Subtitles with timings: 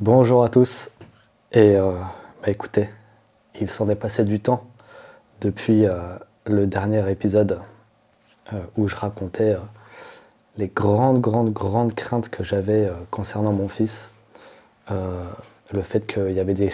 [0.00, 0.92] Bonjour à tous.
[1.52, 1.92] Et euh,
[2.40, 2.88] bah écoutez,
[3.60, 4.64] il s'en est passé du temps
[5.42, 7.60] depuis euh, le dernier épisode
[8.54, 9.58] euh, où je racontais
[10.56, 14.10] les grandes, grandes, grandes craintes que j'avais concernant mon fils.
[14.88, 16.70] le fait qu'il y avait des,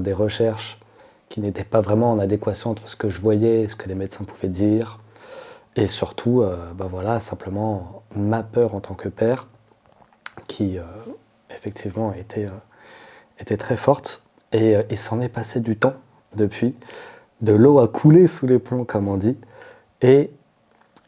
[0.00, 0.80] des recherches
[1.28, 3.94] qui n'étaient pas vraiment en adéquation entre ce que je voyais et ce que les
[3.94, 5.00] médecins pouvaient dire.
[5.76, 6.42] Et surtout,
[6.76, 9.48] bah voilà, simplement ma peur en tant que père
[10.48, 10.78] qui
[11.54, 12.48] effectivement était,
[13.38, 14.22] était très forte.
[14.52, 15.94] Et il s'en est passé du temps
[16.36, 16.74] depuis.
[17.40, 19.36] De l'eau a coulé sous les ponts, comme on dit.
[20.00, 20.30] Et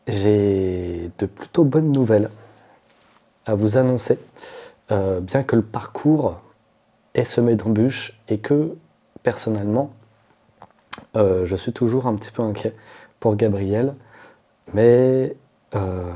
[0.06, 2.30] j'ai de plutôt bonnes nouvelles
[3.46, 4.18] à vous annoncer,
[4.90, 6.40] euh, bien que le parcours
[7.14, 8.76] est semé d'embûches et que
[9.22, 9.90] personnellement,
[11.16, 12.74] euh, je suis toujours un petit peu inquiet
[13.20, 13.94] pour Gabriel,
[14.74, 15.36] mais
[15.74, 16.12] euh,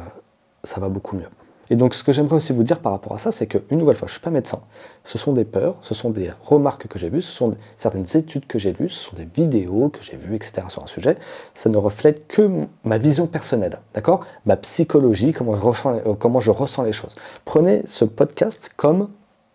[0.65, 1.29] ça va beaucoup mieux.
[1.71, 3.95] Et donc ce que j'aimerais aussi vous dire par rapport à ça, c'est qu'une nouvelle
[3.95, 4.61] fois, je ne suis pas médecin.
[5.05, 8.47] Ce sont des peurs, ce sont des remarques que j'ai vues, ce sont certaines études
[8.49, 10.67] que j'ai lues, ce sont des vidéos que j'ai vues, etc.
[10.69, 11.17] sur un sujet.
[11.55, 14.27] Ça ne reflète que ma vision personnelle, d'accord?
[14.47, 17.15] Ma psychologie, comment je, ressens, euh, comment je ressens les choses.
[17.45, 19.09] Prenez ce podcast comme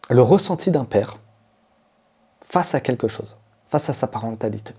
[0.10, 1.18] le ressenti d'un père
[2.42, 3.36] face à quelque chose,
[3.68, 4.74] face à sa parentalité.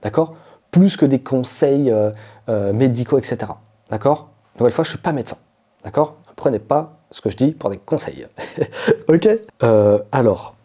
[0.00, 0.36] D'accord?
[0.70, 2.12] Plus que des conseils euh,
[2.48, 3.52] euh, médicaux, etc.
[3.90, 4.30] D'accord?
[4.58, 5.36] Nouvelle fois, je ne suis pas médecin.
[5.84, 6.21] D'accord?
[6.42, 8.26] Prenez pas ce que je dis pour des conseils.
[9.08, 9.28] ok
[9.62, 10.56] euh, Alors,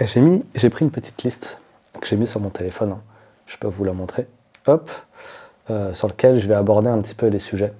[0.00, 1.60] j'ai mis, j'ai pris une petite liste
[2.00, 2.92] que j'ai mis sur mon téléphone.
[2.92, 3.00] Hein.
[3.46, 4.28] Je peux vous la montrer.
[4.68, 4.88] Hop,
[5.68, 7.72] euh, sur lequel je vais aborder un petit peu les sujets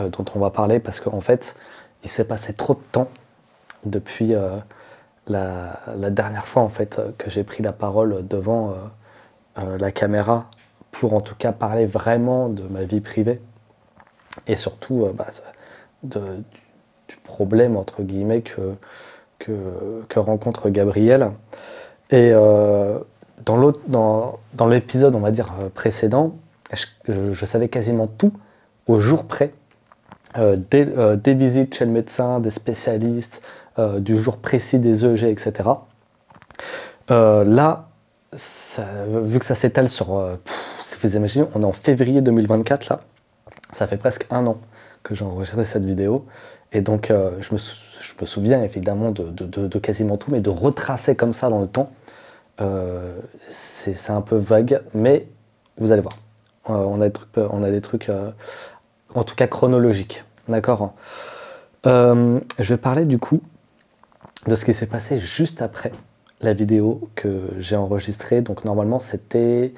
[0.00, 1.56] euh, dont on va parler parce qu'en fait,
[2.04, 3.08] il s'est passé trop de temps
[3.84, 4.34] depuis
[5.26, 8.74] la, la, dernière fois en fait que j'ai pris la parole devant
[9.56, 10.46] la caméra
[10.90, 13.40] pour en tout cas parler vraiment de ma vie privée
[14.46, 15.26] et surtout bah,
[16.02, 16.42] de,
[17.08, 18.74] du problème, entre guillemets, que,
[19.38, 21.30] que, rencontre Gabriel.
[22.10, 22.98] Et euh,
[23.44, 26.36] dans, dans l'épisode, on va dire, euh, précédent,
[27.08, 28.32] je, savais quasiment tout
[28.86, 29.52] au jour près.
[30.36, 33.42] Euh, des, visites chez le médecin, des spécialistes,
[33.98, 35.68] du jour précis des EG, etc.
[37.08, 37.88] là,
[38.32, 40.36] vu que ça s'étale sur,
[40.80, 43.00] si vous imaginez, on est en février 2024 là,
[43.70, 44.58] ça fait presque un an
[45.08, 46.26] que j'ai enregistré cette vidéo.
[46.72, 51.48] Et donc, euh, je, me souviens évidemment de, quasiment tout, mais de retracer comme ça
[51.48, 51.90] dans le temps,
[52.60, 53.16] euh,
[53.48, 55.26] c'est un peu vague, mais
[55.78, 56.18] vous allez voir.
[56.68, 58.10] Euh, on, a des trucs, on a des trucs
[59.14, 60.24] en tout cas chronologiques.
[60.48, 60.92] D'accord?
[61.84, 63.40] Je vais parler du coup
[64.46, 65.92] de ce qui s'est passé juste après
[66.42, 68.42] la vidéo que j'ai enregistrée.
[68.42, 69.72] Donc, normalement, c'était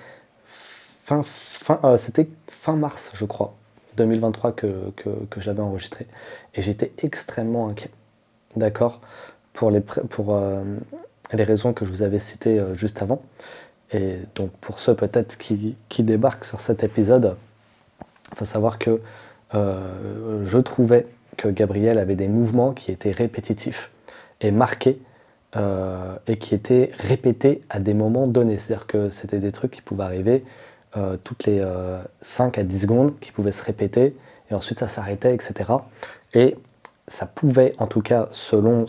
[0.45, 3.55] fin, fin, c'était fin mars, je crois.
[4.01, 6.07] 2023 que, que, j'avais enregistré.
[6.55, 7.91] Et j'étais extrêmement inquiet.
[8.57, 9.01] D'accord
[9.53, 10.63] Pour, les, pour euh,
[11.33, 13.23] les raisons que je vous avais citées euh, juste avant.
[13.93, 17.37] Et donc pour ceux peut-être qui, qui, débarquent sur cet épisode,
[18.35, 19.01] faut savoir que
[19.55, 21.07] euh, je trouvais
[21.37, 23.91] que Gabriel avait des mouvements qui étaient répétitifs
[24.41, 25.01] et marqués
[26.29, 28.57] et qui étaient répétés à des moments donnés.
[28.57, 30.45] C'est-à-dire que c'était des trucs qui pouvaient arriver
[30.97, 31.65] euh, toutes les
[32.21, 34.17] 5 euh, à 10 secondes qui pouvaient se répéter
[34.51, 35.71] et ensuite ça s'arrêtait, etc.
[36.35, 36.57] Et
[37.07, 38.87] ça pouvait, en tout cas, selon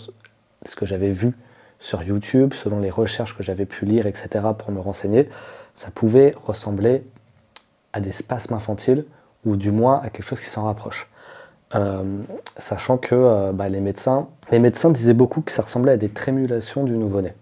[0.65, 1.37] ce que j'avais vu
[1.77, 5.29] sur YouTube, selon les recherches que j'avais pu lire, etc., pour me renseigner,
[5.75, 7.03] ça pouvait ressembler
[7.93, 9.05] à des spasmes infantiles
[9.45, 11.07] ou du moins à quelque chose qui s'en rapproche.
[11.75, 12.03] Euh,
[12.57, 16.83] sachant que bah, les, médecins, les médecins disaient beaucoup que ça ressemblait à des trémulations
[16.83, 17.33] du nouveau-né.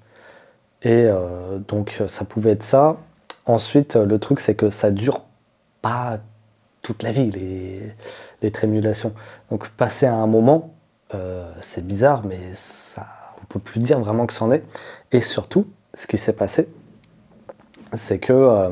[0.82, 1.10] Et
[1.68, 2.98] donc ça pouvait être ça,
[3.50, 5.24] Ensuite, le truc, c'est que ça dure
[5.82, 6.20] pas
[6.84, 7.32] toute la vie,
[8.42, 9.12] les, trémulations.
[9.50, 10.76] Donc, passer à un moment,
[11.16, 13.08] euh, c'est bizarre, mais ça,
[13.42, 14.64] on peut plus dire vraiment que c'en est.
[15.12, 15.66] Et surtout,
[15.96, 16.70] ce qui s'est passé,
[17.94, 18.70] c'est que euh,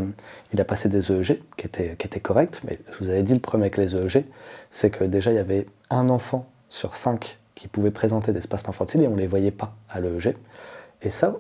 [0.53, 3.33] il a passé des EEG qui étaient, qui étaient corrects, mais je vous avais dit
[3.33, 4.25] le problème avec les EEG,
[4.69, 8.69] c'est que déjà il y avait un enfant sur cinq qui pouvait présenter des spasmes
[8.69, 10.35] infantiles et on ne les voyait pas à l'EEG.
[11.01, 11.34] Et ça,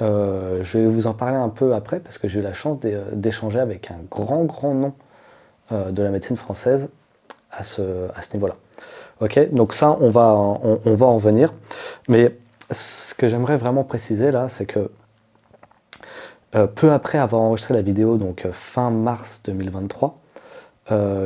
[0.00, 2.78] euh, je vais vous en parler un peu après parce que j'ai eu la chance
[3.12, 4.94] d'échanger avec un grand, grand nom
[5.70, 6.88] euh, de la médecine française
[7.50, 8.56] à ce, niveau-là.
[9.20, 11.52] Ok, donc ça, on va, on, va en venir.
[12.08, 12.34] Mais
[12.70, 14.90] ce que j'aimerais vraiment préciser là, c'est que
[16.54, 20.18] euh, peu après avoir enregistré la vidéo, donc fin mars 2023,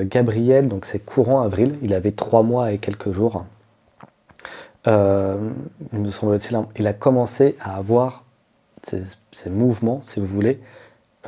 [0.02, 3.44] Gabriel, donc c'est courant avril, il avait trois mois et quelques jours.
[4.86, 8.25] me semble-t-il, il a commencé à avoir
[9.32, 10.60] ces, mouvements, si vous voulez,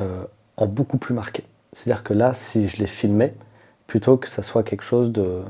[0.01, 0.25] euh,
[0.57, 1.45] en beaucoup plus marqué.
[1.73, 3.35] C'est-à-dire que là, si je les filmais,
[3.87, 5.43] plutôt que ça soit quelque chose de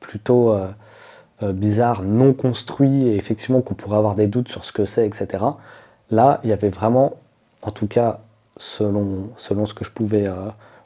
[0.00, 4.84] plutôt euh, bizarre, non construit, et effectivement qu'on pourrait avoir des doutes sur ce que
[4.84, 5.44] c'est, etc.
[6.10, 7.16] Là, il y avait vraiment,
[7.62, 8.20] en tout cas,
[8.56, 10.28] selon, selon ce que je pouvais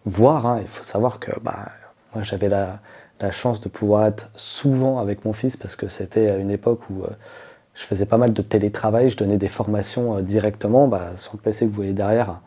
[0.05, 1.69] voir, hein, il faut savoir que bah,
[2.15, 2.81] moi j'avais la,
[3.31, 7.05] chance de pouvoir être souvent avec mon fils parce que c'était à une époque où
[7.75, 11.67] je faisais pas mal de télétravail, je donnais des formations directement bah, sur le PC
[11.67, 12.41] que vous voyez derrière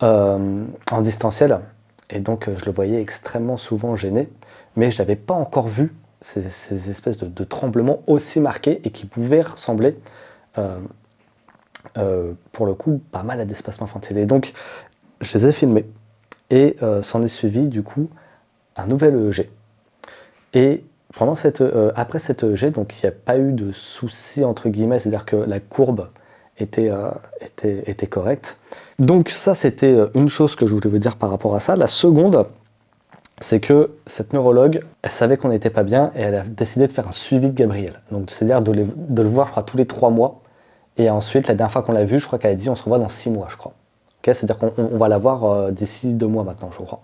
[0.00, 1.60] en distanciel.
[2.10, 4.28] Et donc je le voyais extrêmement souvent gêné,
[4.76, 5.92] mais je n'avais pas encore vu
[6.24, 9.98] ces, espèces de, tremblements aussi marqués et qui pouvaient ressembler,
[10.56, 10.78] euh,
[11.98, 14.16] euh, pour le coup, pas mal à des spasmes infantiles.
[14.16, 14.52] Et donc
[15.20, 15.86] je les ai filmés
[16.50, 18.08] et euh, s'en est suivi du coup
[18.76, 19.50] un nouvel EEG.
[20.54, 20.84] Et
[21.36, 21.62] cette,
[21.94, 25.36] après cet EEG, donc il n'y a pas eu de souci entre guillemets, c'est-à-dire que
[25.36, 26.08] la courbe
[26.58, 26.90] était,
[27.40, 28.56] était, était correcte.
[28.98, 31.76] Donc ça, c'était une chose que je voulais vous dire par rapport à ça.
[31.76, 32.46] La seconde,
[33.40, 36.92] c'est que cette neurologue, elle savait qu'on n'était pas bien et elle a décidé de
[36.92, 38.00] faire un suivi de Gabriel.
[38.10, 40.40] Donc c'est-à-dire de, le voir, je crois, tous les trois mois.
[40.96, 42.84] Et ensuite, la dernière fois qu'on l'a vu, je crois qu'elle a dit on se
[42.84, 43.72] revoit dans six mois, je crois.
[44.22, 47.00] c'est-à-dire qu'on va la voir euh, d'ici deux mois maintenant, je crois.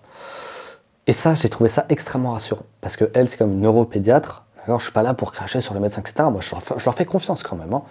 [1.07, 2.65] Et ça, j'ai trouvé ça extrêmement rassurant.
[2.79, 4.45] Parce que elle, c'est comme une neuropédiatre.
[4.65, 6.29] Alors, je suis pas là pour cracher sur les médecins, etc.
[6.31, 6.53] Moi, je
[6.85, 7.73] leur fais, confiance quand même.
[7.73, 7.81] Hein.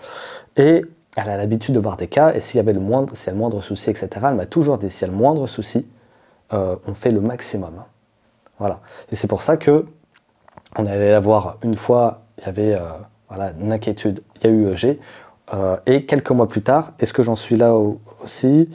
[0.57, 0.85] Et
[1.17, 2.33] elle a l'habitude de voir des cas.
[2.35, 4.47] Et s'il y avait le moindre, s'il y a le moindre souci, etc., elle m'a
[4.47, 5.89] toujours dit s'il y a le moindre souci,
[6.53, 7.73] euh, on fait le maximum.
[7.79, 7.87] Hein.
[8.59, 8.81] Voilà.
[9.11, 9.87] Et c'est pour ça que
[10.77, 12.81] on allait la voir une fois, il y avait euh,
[13.29, 15.01] voilà, une inquiétude, il y a eu EG.
[15.53, 17.75] Euh, et quelques mois plus tard, est-ce que j'en suis là
[18.23, 18.69] aussi?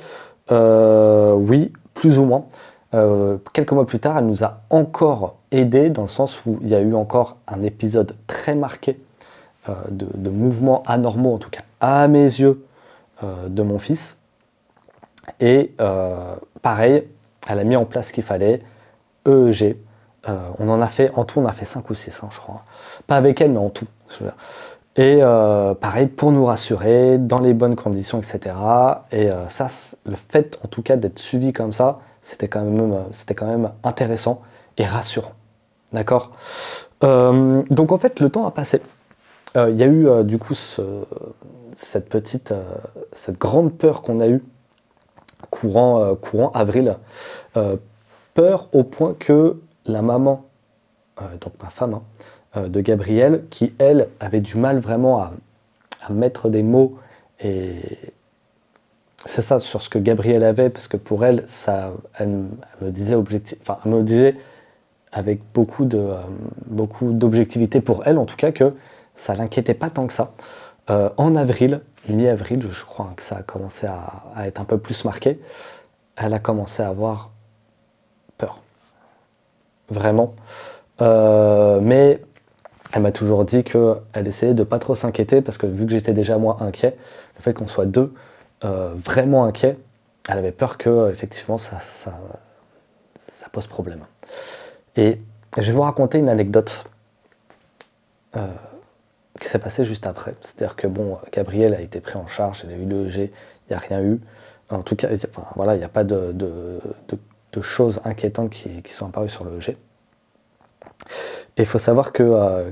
[0.49, 2.45] Oui, plus ou moins.
[3.53, 6.75] Quelques mois plus tard, elle nous a encore aidé dans le sens où il y
[6.75, 9.00] a eu encore un épisode très marqué
[9.68, 12.63] de, de, mouvements anormaux, en tout cas à mes yeux,
[13.24, 14.18] de mon fils.
[15.39, 15.74] Et
[16.62, 17.03] pareil,
[17.47, 18.62] elle a mis en place ce qu'il fallait.
[19.25, 19.77] EEG.
[20.27, 22.39] Euh, on en a fait, en tout, on a fait 5 ou 6, hein, je
[22.39, 22.63] crois.
[23.07, 23.88] Pas avec elle, mais en tout.
[24.95, 28.56] Et euh, pareil, pour nous rassurer, dans les bonnes conditions, etc.
[29.12, 29.68] Et euh, ça,
[30.06, 33.72] le fait, en tout cas, d'être suivi comme ça, c'était quand, même, c'était quand même
[33.83, 34.42] intéressant
[34.77, 35.33] et rassurant.
[35.94, 36.31] D'accord?
[37.01, 38.81] Donc, en fait, le temps a passé.
[39.56, 42.54] Il y a eu, du coup, cette petite,
[43.13, 44.44] cette grande peur qu'on a eue
[45.51, 46.98] courant, avril
[48.36, 49.57] peur au point que
[49.88, 50.45] la maman,
[51.22, 52.04] euh, donc ma femme, hein,
[52.57, 55.31] euh, de Gabriel, qui elle avait du mal vraiment à,
[56.12, 57.00] mettre des mots
[57.44, 57.81] et
[59.25, 62.44] c'est ça sur ce que Gabriel avait parce que pour elle, ça, elle,
[62.81, 64.36] me disait objectif, enfin, elle me disait
[65.12, 66.18] avec beaucoup de euh,
[66.68, 68.74] beaucoup d'objectivité pour elle en tout cas que
[69.16, 70.31] ça l'inquiétait pas tant que ça.
[70.89, 75.39] en avril, mi-avril, je crois que ça a commencé à, être un peu plus marqué.
[76.16, 77.31] Elle a commencé à avoir
[78.38, 78.62] peur.
[79.89, 80.33] Vraiment.
[81.01, 82.22] Euh, mais
[82.94, 86.13] elle m'a toujours dit qu'elle essayait de pas trop s'inquiéter parce que vu que j'étais
[86.13, 86.95] déjà moi inquiet,
[87.38, 88.13] le fait qu'on soit deux
[88.65, 89.77] euh, vraiment inquiets,
[90.27, 92.12] elle avait peur que effectivement ça, ça,
[93.51, 94.03] pose problème.
[94.97, 95.21] Et
[95.56, 96.85] je vais vous raconter une anecdote
[98.35, 98.47] euh,
[99.39, 100.35] qui s'est passée juste après.
[100.41, 103.71] C'est-à-dire que bon, Gabriel a été pris en charge, elle a eu le G, il
[103.71, 104.19] n'y a rien eu.
[104.69, 105.09] En tout cas,
[105.56, 106.81] voilà, il n'y a pas de,
[107.62, 109.77] choses inquiétantes qui, sont apparues sur le G.
[111.56, 112.71] Et il faut savoir que, euh,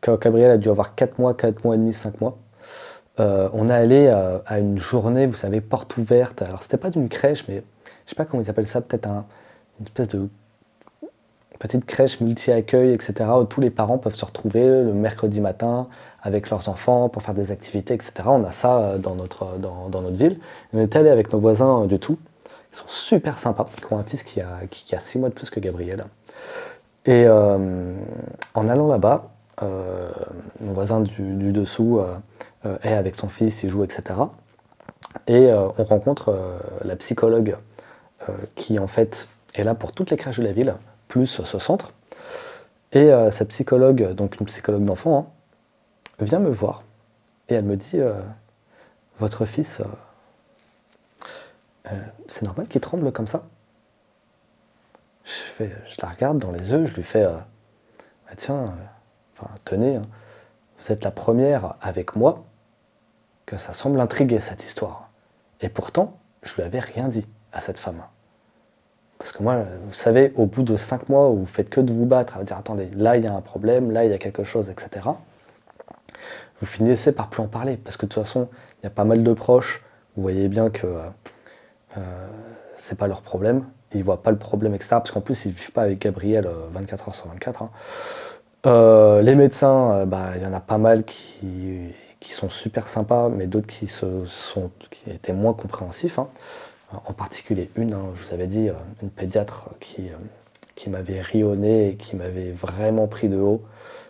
[0.00, 2.36] quand Gabriel a dû avoir 4 mois, 4 mois et demi, 5 mois,
[3.20, 6.42] euh, on est allé euh, à une journée, vous savez, porte ouverte.
[6.42, 7.62] Alors c'était pas d'une crèche, mais
[8.04, 10.28] je sais pas comment ils appellent ça, peut-être une espèce de
[11.58, 15.88] petite crèche multi-accueil, etc., où tous les parents peuvent se retrouver le mercredi matin
[16.22, 18.12] avec leurs enfants pour faire des activités, etc.
[18.26, 20.38] On a ça dans notre, dans, notre ville.
[20.72, 22.18] On est allé avec nos voisins du tout.
[22.72, 23.68] Ils sont super sympas.
[23.78, 26.06] Ils ont un fils qui a, qui, 6 mois de plus que Gabriel.
[27.04, 27.94] Et euh,
[28.54, 33.84] en allant là-bas, euh, mon voisin du, dessous euh, est avec son fils, il joue,
[33.84, 34.20] etc.
[35.26, 36.36] Et on rencontre
[36.84, 37.56] la psychologue
[38.54, 40.74] qui en fait est là pour toutes les crèches de la ville,
[41.08, 41.92] plus ce centre.
[42.92, 45.26] Et cette psychologue, donc une psychologue d'enfant, hein,
[46.20, 46.84] vient me voir
[47.48, 47.98] et elle me dit
[49.18, 49.82] Votre fils
[51.86, 51.96] euh,
[52.28, 53.44] c'est normal qu'il tremble comme ça?
[55.24, 57.36] Je, fais, je la regarde dans les yeux, je lui fais, euh,
[58.26, 58.68] bah, tiens, euh,
[59.64, 60.06] tenez, hein,
[60.78, 62.44] vous êtes la première avec moi
[63.46, 65.10] que ça semble intriguer cette histoire.
[65.60, 68.02] Et pourtant, je lui avais rien dit à cette femme.
[69.18, 71.92] Parce que moi, vous savez, au bout de cinq mois où vous faites que de
[71.92, 74.18] vous battre, à dire attendez, là il y a un problème, là il y a
[74.18, 75.08] quelque chose, etc.
[76.58, 77.76] Vous finissez par plus en parler.
[77.76, 78.48] Parce que de toute façon,
[78.80, 79.84] il y a pas mal de proches.
[80.16, 80.86] Vous voyez bien que
[81.98, 82.28] euh,
[82.76, 83.64] c'est pas leur problème.
[83.92, 84.90] Ils voient pas le problème, etc.
[84.92, 87.62] Parce qu'en plus, ils vivent pas avec Gabriel 24 euh, heures sur 24.
[87.62, 87.70] Hein.
[88.66, 93.46] Euh, les médecins, bah, il y en a pas mal qui, sont super sympas, mais
[93.46, 93.88] d'autres qui,
[95.06, 96.18] étaient moins compréhensifs.
[96.18, 96.28] Hein.
[97.06, 98.68] En particulier une, hein, je vous avais dit,
[99.02, 100.10] une pédiatre qui,
[100.88, 103.62] m'avait rionné et qui m'avait vraiment pris de haut.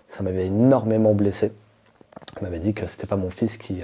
[0.08, 1.52] Ça m'avait énormément blessé.
[2.36, 3.82] Elle m'avait dit que c'était pas mon fils qui,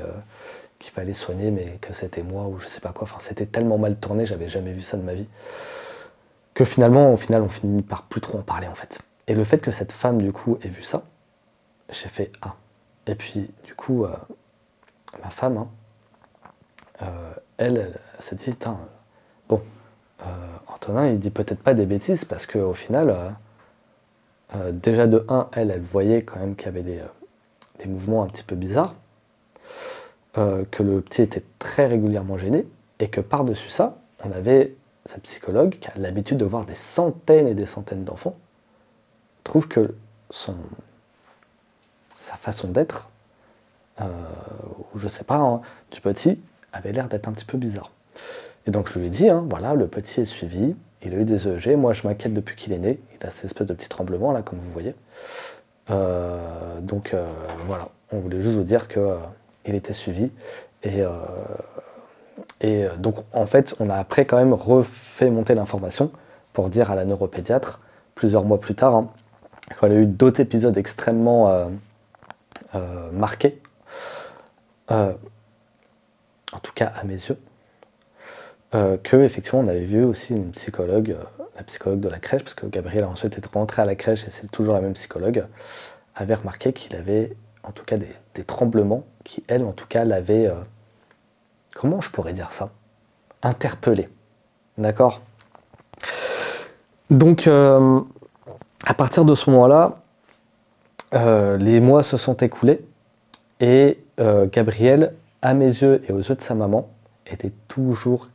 [0.78, 3.06] qu'il fallait soigner, mais que c'était moi ou je sais pas quoi.
[3.20, 5.28] C'était tellement mal tourné, j'avais jamais vu ça de ma vie,
[6.54, 9.00] que finalement, au final, on finit par plus trop en parler en fait.
[9.28, 11.02] Et le fait que cette femme, du coup, ait vu ça,
[11.90, 12.56] j'ai fait Ah.
[13.06, 14.14] Et puis, du coup, euh,
[15.22, 15.68] ma femme, hein,
[17.02, 18.56] euh, elle, s'est dit
[19.48, 19.62] bon,
[20.22, 20.24] euh,
[20.66, 23.36] Antonin, il dit peut-être pas des bêtises parce qu'au final,
[24.72, 27.00] déjà de 1, elle, elle voyait quand même qu'il y avait des,
[27.80, 28.94] des mouvements un petit peu bizarres.
[30.34, 32.66] Que le petit était très régulièrement gêné
[32.98, 34.74] et que par-dessus ça, on avait
[35.06, 38.36] cette psychologue qui a l'habitude de voir des centaines et des centaines d'enfants,
[39.46, 39.94] trouve que
[40.30, 40.54] son,
[42.20, 43.08] sa façon d'être,
[44.00, 44.04] euh,
[44.94, 45.60] ou je sais pas, hein,
[45.90, 46.40] du petit,
[46.72, 47.90] avait l'air d'être un petit peu bizarre.
[48.66, 51.24] Et donc je lui ai dit, hein, voilà, le petit est suivi, il a eu
[51.24, 53.88] des EEG, moi je m'inquiète depuis qu'il est né, il a cette espèce de petit
[53.88, 54.94] tremblement là, comme vous voyez.
[55.90, 57.14] Euh, donc
[57.66, 59.16] voilà, on voulait juste vous dire que
[59.66, 60.30] il était suivi.
[60.82, 61.10] Et, euh,
[62.60, 66.10] et euh, donc, en fait, on a après quand même refait monter l'information
[66.52, 67.80] pour dire à la neuropédiatre,
[68.14, 69.10] plusieurs mois plus tard, hein,
[69.74, 71.68] quand elle a eu d'autres épisodes extrêmement
[72.74, 73.60] euh, marqués,
[74.88, 75.14] en
[76.62, 77.38] tout cas à mes yeux,
[78.72, 81.16] que effectivement on avait vu aussi une psychologue,
[81.56, 84.26] la psychologue de la crèche, parce que Gabriel a ensuite été rentré à la crèche
[84.26, 85.46] et c'est toujours la même psychologue,
[86.14, 90.46] avait remarqué qu'il avait en tout cas des, tremblements qui, elle, en tout cas, l'avaient,
[90.46, 90.54] euh,
[91.74, 92.70] comment je pourrais dire ça,
[93.42, 94.08] interpellé.
[94.78, 95.22] D'accord?
[97.10, 98.00] Donc, euh,
[98.86, 99.98] à partir de ce moment-là,
[101.14, 102.84] euh, les mois se sont écoulés
[103.60, 103.98] et
[104.50, 105.12] Gabriel,
[105.42, 106.88] à mes yeux et aux yeux de sa maman,
[107.26, 108.28] était toujours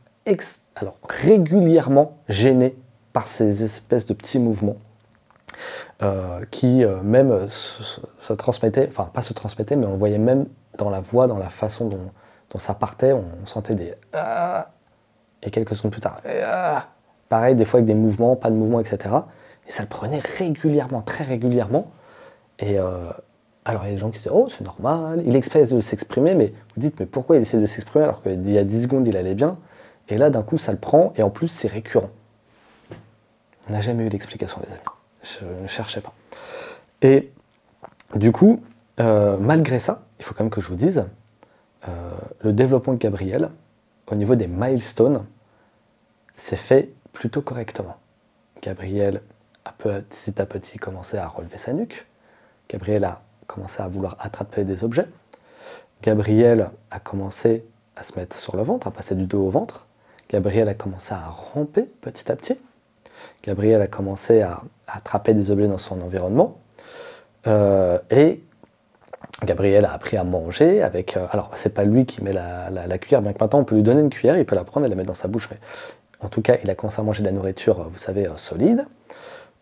[0.76, 2.76] alors, régulièrement gêné
[3.12, 4.76] par ces espèces de petits mouvements
[6.02, 10.46] euh, qui euh, même euh, se, transmettait, enfin pas se transmettait, mais on voyait même
[10.78, 12.10] dans la voix, dans la façon dont,
[12.58, 14.70] ça partait, on, sentait des ah!
[15.42, 16.86] Et quelques secondes plus tard, ah!
[17.28, 19.14] Pareil, des fois avec des mouvements, pas de mouvements, etc.
[19.68, 21.90] Et ça le prenait régulièrement, très régulièrement.
[22.58, 25.80] Et alors il y a des gens qui disaient Oh, c'est normal, il essaie de
[25.80, 28.82] s'exprimer, mais vous dites Mais pourquoi il essaie de s'exprimer alors qu'il y a 10
[28.82, 29.58] secondes il allait bien?
[30.08, 32.10] Et là d'un coup ça le prend, et en plus c'est récurrent.
[33.68, 34.80] On n'a jamais eu l'explication, des amis
[35.22, 36.12] je ne cherchais pas.
[37.00, 37.32] Et
[38.14, 38.62] du coup,
[39.00, 41.06] euh, malgré ça, il faut quand même que je vous dise,
[41.88, 43.50] euh, le développement de Gabriel,
[44.10, 45.24] au niveau des milestones,
[46.36, 47.96] s'est fait plutôt correctement.
[48.62, 49.22] Gabriel
[49.64, 52.06] a petit à petit commencé à relever sa nuque.
[52.68, 55.06] Gabriel a commencé à vouloir attraper des objets.
[56.02, 57.64] Gabriel a commencé
[57.96, 59.86] à se mettre sur le ventre, à passer du dos au ventre.
[60.28, 62.58] Gabriel a commencé à ramper petit à petit.
[63.44, 66.58] Gabriel a commencé à, attraper des objets dans son environnement.
[67.46, 68.42] Euh, et
[69.44, 71.16] Gabriel a appris à manger avec.
[71.16, 73.82] Euh, alors, c'est pas lui qui met la, cuillère, bien que maintenant on peut lui
[73.82, 75.48] donner une cuillère, il peut la prendre et la mettre dans sa bouche.
[75.50, 75.58] Mais
[76.20, 78.26] en tout cas, il a commencé à manger de la nourriture, vous savez,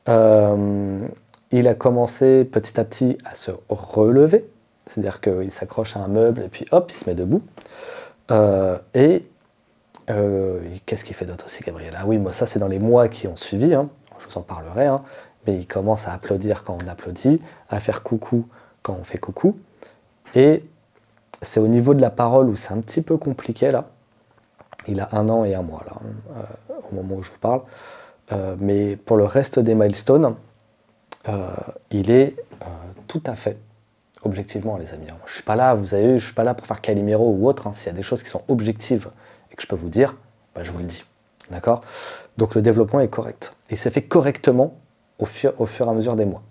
[0.08, 1.06] euh,
[1.50, 4.48] il a commencé petit à petit à se relever,
[4.86, 7.42] c'est-à-dire qu'il s'accroche à un meuble et puis hop, il se met debout.
[8.94, 9.24] et
[10.10, 11.94] euh, qu'est-ce qu'il fait d'autre aussi, Gabriel?
[11.96, 13.74] Ah oui, moi, ça, c'est dans les mois qui ont suivi.
[13.74, 13.88] Hein.
[14.18, 14.86] Je vous en parlerai.
[14.86, 15.02] Hein.
[15.46, 18.46] Mais il commence à applaudir quand on applaudit, à faire coucou
[18.82, 19.58] quand on fait coucou.
[20.34, 20.64] Et
[21.42, 23.88] c'est au niveau de la parole où c'est un petit peu compliqué, là.
[24.88, 27.38] Il a un an et un mois, là, hein, euh, au moment où je vous
[27.38, 27.60] parle.
[28.32, 30.36] Euh, mais pour le reste des milestones,
[31.90, 32.36] il est
[33.06, 33.58] tout à fait
[34.22, 35.06] objectivement, les amis.
[35.26, 37.72] Je suis pas là, vous avez je suis pas là pour faire Calimero ou autre.
[37.72, 39.10] S'il y a des choses qui sont objectives
[39.50, 40.16] et que je peux vous dire,
[40.54, 41.04] bah, je vous le dis.
[41.50, 41.82] D'accord?
[42.36, 43.54] Donc le développement est correct.
[43.70, 44.78] Il s'est fait correctement
[45.18, 46.42] au fur, et à mesure des mois.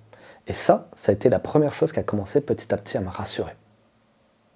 [0.47, 3.01] Et ça, ça a été la première chose qui a commencé petit à petit à
[3.01, 3.55] me rassurer.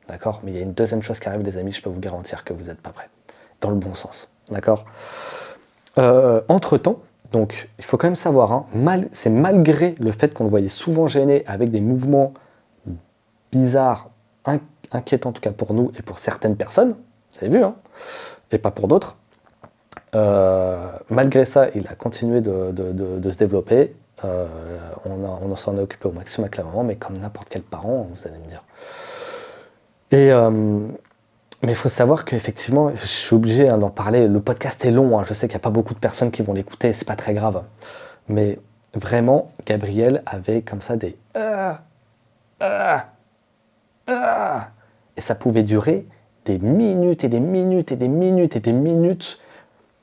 [0.07, 0.41] D'accord?
[0.43, 2.43] Mais il y a une deuxième chose qui arrive, les amis, je peux vous garantir
[2.43, 3.09] que vous n'êtes pas prêts.
[3.61, 4.29] Dans le bon sens.
[4.51, 4.85] D'accord?
[5.97, 6.99] Euh, Entre-temps,
[7.33, 8.65] donc il faut quand même savoir, hein,
[9.11, 12.33] c'est malgré le fait qu'on le voyait souvent gêné avec des mouvements
[13.51, 14.09] bizarres,
[14.91, 16.95] inquiétants en tout cas pour nous et pour certaines personnes,
[17.31, 17.75] vous avez vu, hein
[18.51, 19.17] et pas pour d'autres.
[20.15, 20.77] Euh,
[21.09, 23.95] malgré ça, il a continué de, se développer.
[24.23, 24.47] Euh,
[25.05, 28.27] on, s'en est occupé au maximum avec la maman, mais comme n'importe quel parent, vous
[28.27, 28.63] allez me dire.
[30.11, 30.87] Et, euh,
[31.63, 34.27] mais il faut savoir qu'effectivement, je suis obligé hein, d'en parler.
[34.27, 35.23] Le podcast est long, hein.
[35.25, 37.33] je sais qu'il n'y a pas beaucoup de personnes qui vont l'écouter, c'est pas très
[37.33, 37.63] grave.
[38.27, 38.59] Mais
[38.93, 41.81] vraiment, Gabriel avait comme ça des ah,
[42.59, 43.05] ah,
[44.07, 44.67] ah.
[45.15, 46.05] et ça pouvait durer
[46.45, 49.39] des minutes et des minutes et des minutes et des minutes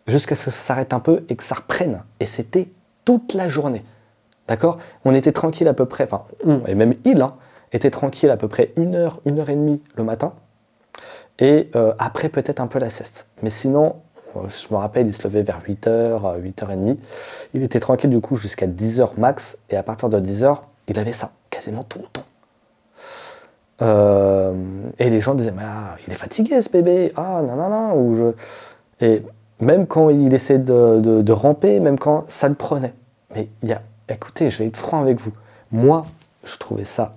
[0.07, 2.03] jusqu'à ce que ça s'arrête un peu et que ça reprenne.
[2.21, 2.71] Et c'était
[3.05, 3.85] toute la journée.
[4.49, 4.79] D'accord?
[5.05, 7.35] On était tranquille à peu près, enfin, on, et même il, hein,
[7.73, 10.33] était tranquille à peu près une heure, une heure et demie le matin.
[11.41, 13.27] Et euh, après, peut-être un peu la sieste.
[13.43, 13.97] Mais sinon,
[14.37, 16.97] euh, je me rappelle, il se levait vers 8h, 8h30.
[17.55, 19.59] Il était tranquille du coup jusqu'à 10h max.
[19.71, 22.25] Et à partir de 10h, il avait ça, quasiment tout le temps.
[23.83, 24.55] Euh,
[24.99, 27.95] et les gens disaient, ah, il est fatigué ce bébé, ah non.
[27.97, 29.05] Ou je...
[29.05, 29.23] Et
[29.59, 32.93] même quand il essayait de, ramper, même quand ça le prenait.
[33.35, 33.81] Mais il y a,
[34.11, 35.33] écoutez, je vais être franc avec vous.
[35.73, 36.05] Moi,
[36.45, 37.15] je trouvais ça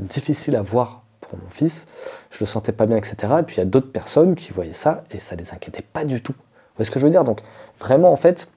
[0.00, 1.01] difficile à voir
[1.36, 1.86] mon fils,
[2.30, 3.16] je le sentais pas bien, etc.
[3.40, 6.04] Et puis il y a d'autres personnes qui voyaient ça et ça les inquiétait pas
[6.04, 6.32] du tout.
[6.32, 7.24] Vous voyez ce que je veux dire?
[7.24, 7.42] Donc
[7.78, 8.50] vraiment, en fait,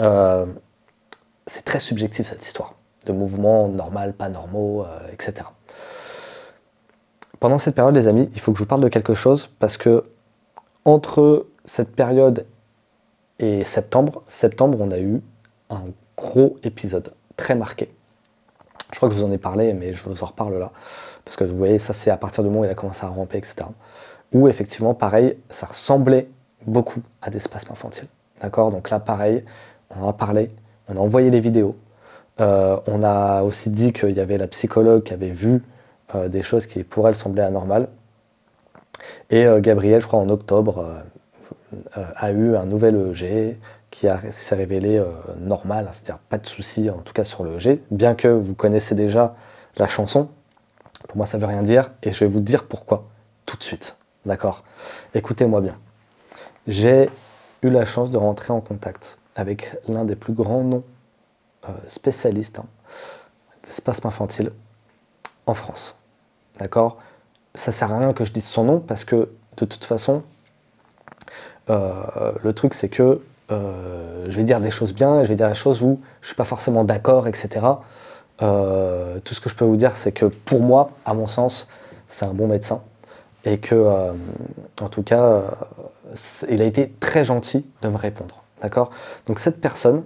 [0.00, 0.46] euh,
[1.46, 2.74] c'est très subjectif cette histoire
[3.06, 5.48] de mouvements normal, pas normaux, euh, etc.
[7.40, 9.76] Pendant cette période, les amis, il faut que je vous parle de quelque chose parce
[9.76, 10.04] que
[10.84, 12.46] entre cette période
[13.38, 15.22] et septembre, septembre, on a eu
[15.70, 15.84] un
[16.16, 17.94] gros épisode très marqué.
[18.92, 20.72] Je crois que je vous en ai parlé, mais je vous en reparle là.
[21.24, 23.08] Parce que vous voyez, ça c'est à partir du moment où il a commencé à
[23.08, 23.56] ramper, etc.
[24.32, 26.28] Où effectivement, pareil, ça ressemblait
[26.66, 28.08] beaucoup à des spasmes infantiles.
[28.40, 28.70] D'accord?
[28.70, 29.44] Donc là, pareil,
[29.90, 30.48] on en a parlé,
[30.88, 31.76] on a envoyé les vidéos.
[32.40, 35.62] Euh, on a aussi dit qu'il y avait la psychologue qui avait vu
[36.14, 37.88] euh, des choses qui pour elle semblaient anormales.
[39.30, 41.02] Et euh, Gabriel, je crois en octobre,
[41.92, 43.58] a eu un nouvel EEG,
[43.90, 47.82] qui s'est révélé euh, normal, c'est-à-dire pas de souci en tout cas sur le G,
[47.90, 49.34] bien que vous connaissez déjà
[49.76, 50.28] la chanson.
[51.06, 53.08] Pour moi, ça veut rien dire et je vais vous dire pourquoi
[53.46, 53.96] tout de suite.
[54.26, 54.64] D'accord?
[55.14, 55.78] Écoutez-moi bien.
[56.66, 57.08] J'ai
[57.62, 60.84] eu la chance de rentrer en contact avec l'un des plus grands noms
[61.68, 62.66] euh, spécialistes hein,
[63.64, 64.52] d'espace infantile
[65.46, 65.96] en France.
[66.58, 66.98] D'accord?
[67.54, 70.22] Ça sert à rien que je dise son nom parce que de toute façon,
[71.70, 75.48] euh, le truc c'est que euh, je vais dire des choses bien, je vais dire
[75.48, 77.66] des choses où je ne suis pas forcément d'accord, etc.
[78.42, 81.68] Euh, tout ce que je peux vous dire, c'est que pour moi, à mon sens,
[82.08, 82.82] c'est un bon médecin.
[83.44, 84.12] Et que, euh,
[84.80, 85.44] en tout cas,
[86.48, 88.42] il a été très gentil de me répondre.
[88.60, 88.90] D'accord?
[89.26, 90.02] Donc cette personne,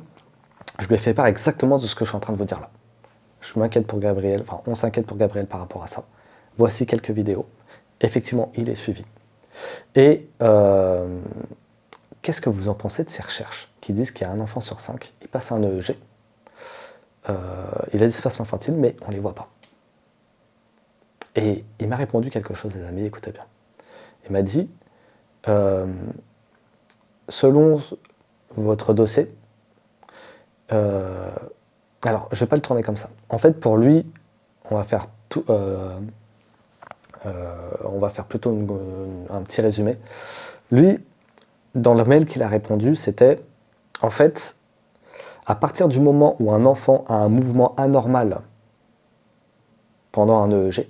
[0.78, 2.44] je lui ai fait part exactement de ce que je suis en train de vous
[2.44, 2.68] dire là.
[3.40, 6.05] Je m'inquiète pour Gabriel, enfin on s'inquiète pour Gabriel par rapport à ça.
[6.59, 7.46] Voici quelques vidéos.
[8.00, 9.05] Effectivement, il est suivi.
[9.96, 10.28] Et
[12.23, 14.61] Qu'est-ce que vous en pensez de ces recherches qui disent qu'il y a un enfant
[14.61, 15.97] sur cinq, il passe un EEG,
[17.29, 17.35] euh,
[17.93, 19.49] il a des spasmes infantiles, mais on ne les voit pas.
[21.35, 23.45] Et il m'a répondu quelque chose, les amis, écoutez bien.
[24.27, 24.71] Il m'a dit,
[25.49, 25.87] euh,
[27.29, 27.81] selon
[28.57, 29.35] votre dossier,
[30.73, 31.31] euh,
[32.05, 33.11] alors je ne vais pas le tourner comme ça.
[33.31, 34.07] En fait, pour lui,
[34.71, 36.03] on va faire tout, on
[37.99, 38.51] va faire plutôt
[39.31, 39.99] un petit résumé.
[40.71, 40.99] Lui,
[41.75, 43.41] dans le mail qu'il a répondu, c'était
[44.03, 44.57] en fait,
[45.47, 48.41] à partir du moment où un enfant a un mouvement anormal
[50.11, 50.89] pendant un EEG,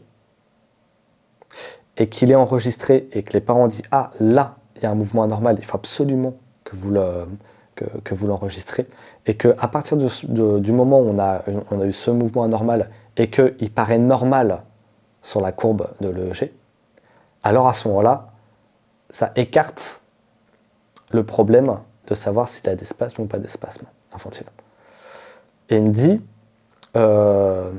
[1.99, 4.95] et qu'il est enregistré et que les parents disent Ah, là, il y a un
[4.95, 7.27] mouvement anormal, il faut absolument que vous le,
[7.75, 8.89] que, vous l'enregistrez,
[9.27, 13.29] et qu'à partir du moment où on a, on a eu ce mouvement anormal et
[13.29, 14.63] qu'il paraît normal
[15.21, 16.53] sur la courbe de l'EEG,
[17.43, 18.29] alors à ce moment-là,
[19.11, 20.02] ça écarte
[21.13, 24.47] le problème de savoir s'il a des spasmes ou pas des spasmes infantiles.
[25.71, 26.21] Et il me dit,
[26.97, 27.71] euh,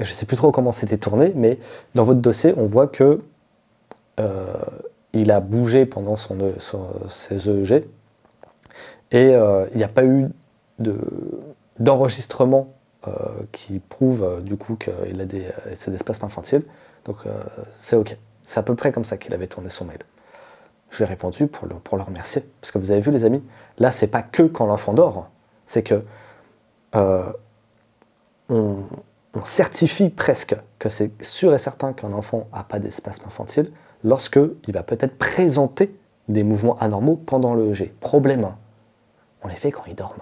[0.00, 1.58] je ne sais plus trop comment c'était tourné, mais
[1.94, 3.20] dans votre dossier, on voit que
[4.20, 4.54] euh,
[5.12, 6.36] il a bougé pendant son,
[7.08, 7.84] ses EEG
[9.10, 10.28] et euh, il n'y a pas eu
[11.78, 12.74] d'enregistrement
[13.52, 15.46] qui prouve du coup qu'il a des,
[15.86, 16.62] des spasmes infantiles.
[17.06, 17.24] Donc
[17.70, 18.16] c'est ok.
[18.42, 19.98] C'est à peu près comme ça qu'il avait tourné son mail.
[20.90, 22.44] Je lui ai répondu pour le, pour le remercier.
[22.60, 23.42] Parce que vous avez vu, les amis,
[23.78, 25.28] là, c'est pas que quand l'enfant dort,
[25.66, 26.02] c'est que
[26.94, 27.32] euh,
[28.48, 28.76] on,
[29.44, 33.70] certifie presque que c'est sûr et certain qu'un enfant n'a pas d'espasme infantile
[34.02, 35.96] lorsque il va peut-être présenter
[36.28, 37.94] des mouvements anormaux pendant le G.
[38.00, 38.56] Problème, hein.
[39.42, 40.16] on les fait quand il dort.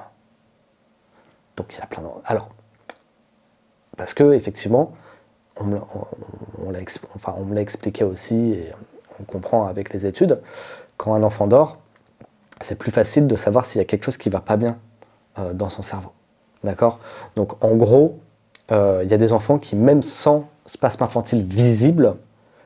[1.56, 2.08] Donc il y a plein de...
[2.26, 2.50] Alors,
[3.96, 4.92] parce que effectivement,
[5.58, 5.78] on me,
[7.14, 8.72] enfin, on me l'a expliqué aussi, et
[9.20, 10.40] on comprend avec les études,
[10.96, 11.78] quand un enfant dort,
[12.60, 14.78] c'est plus facile de savoir s'il y a quelque chose qui ne va pas bien
[15.38, 16.10] euh, dans son cerveau.
[16.64, 16.98] D'accord?
[17.36, 18.18] Donc en gros,
[18.72, 22.16] euh, il y a des enfants qui, même sans spasme infantile visible,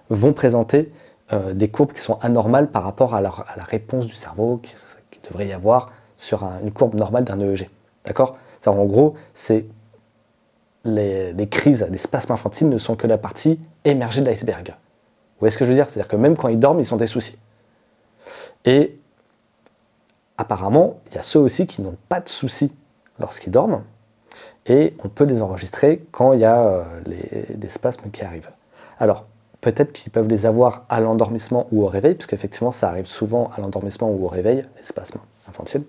[0.09, 0.93] vont présenter
[1.33, 4.75] euh, des courbes qui sont anormales par rapport à, la réponse du cerveau qui,
[5.29, 7.69] devrait y avoir sur une courbe normale d'un EEG.
[8.07, 8.37] D'accord?
[8.67, 9.67] En gros, c'est
[10.85, 14.75] les, crises, les spasmes infantiles ne sont que la partie émergée de l'iceberg.
[15.41, 15.89] Vous voyez ce que je veux dire?
[15.89, 17.39] C'est-à-dire que même quand ils dorment, ils ont des soucis.
[18.67, 18.99] Et
[20.37, 22.75] apparemment, il y a ceux aussi qui n'ont pas de soucis
[23.19, 23.83] lorsqu'ils dorment,
[24.67, 26.85] et on peut les enregistrer quand il y a euh,
[27.55, 28.51] des spasmes qui arrivent.
[28.99, 29.25] Alors,
[29.63, 33.51] peut-être qu'ils peuvent les avoir à l'endormissement ou au réveil, parce qu'effectivement, ça arrive souvent
[33.57, 35.85] à l'endormissement ou au réveil, les spasmes infantiles,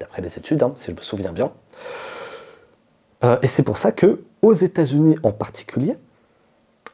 [0.00, 1.52] d'après les études, hein, si je me souviens bien.
[3.22, 5.96] Euh, et c'est pour ça que aux États-Unis en particulier,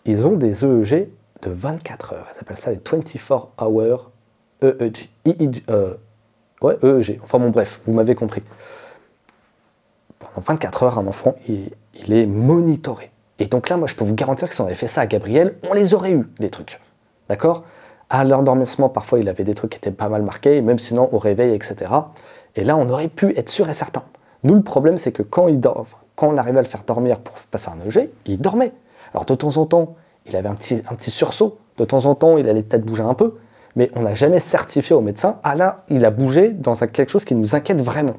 [0.05, 1.11] ils ont des EEG
[1.43, 2.27] de 24 heures.
[2.35, 4.11] Ils appellent ça les 24 hour
[4.63, 5.65] EEG.
[5.69, 5.95] Euh,
[6.63, 7.21] ouais, EEG.
[7.23, 8.43] Enfin bon, bref, vous m'avez compris.
[10.19, 13.11] Pendant 24 heures, un enfant, il, est monitoré.
[13.39, 15.07] Et donc là, moi, je peux vous garantir que si on avait fait ça à
[15.07, 16.81] Gabriel, on les aurait eu, les trucs.
[17.29, 17.65] D'accord?
[18.09, 21.19] À l'endormissement, parfois, il avait des trucs qui étaient pas mal marqués, même sinon au
[21.19, 21.91] réveil, etc.
[22.57, 24.05] Et là, on aurait pu être sûr et certain.
[24.45, 27.35] Nous, le problème, c'est que quand, il quand on arrivait à le faire dormir pour
[27.51, 28.73] passer un EEG, il dormait.
[29.15, 32.39] Alors de temps en temps, il avait un petit, un sursaut, de temps en temps,
[32.39, 33.35] il allait peut-être bouger un peu,
[33.77, 37.25] mais on n'a jamais certifié au médecin, ah là, il a bougé dans quelque chose
[37.25, 38.17] qui nous inquiète vraiment.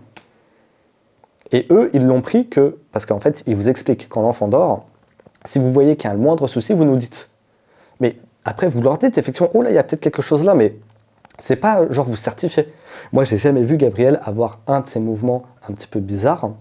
[1.51, 4.85] Et eux, ils l'ont pris que, parce qu'en fait, ils vous expliquent quand l'enfant dort,
[5.45, 7.29] si vous voyez qu'il y a le moindre souci, vous nous dites.
[7.99, 10.55] Mais après, vous leur dites effectivement, oh là, il y a peut-être quelque chose là,
[10.55, 10.75] mais
[11.39, 12.73] c'est pas genre vous certifiez.
[13.11, 16.51] Moi, j'ai jamais vu Gabriel avoir un de ces mouvements un petit peu bizarres,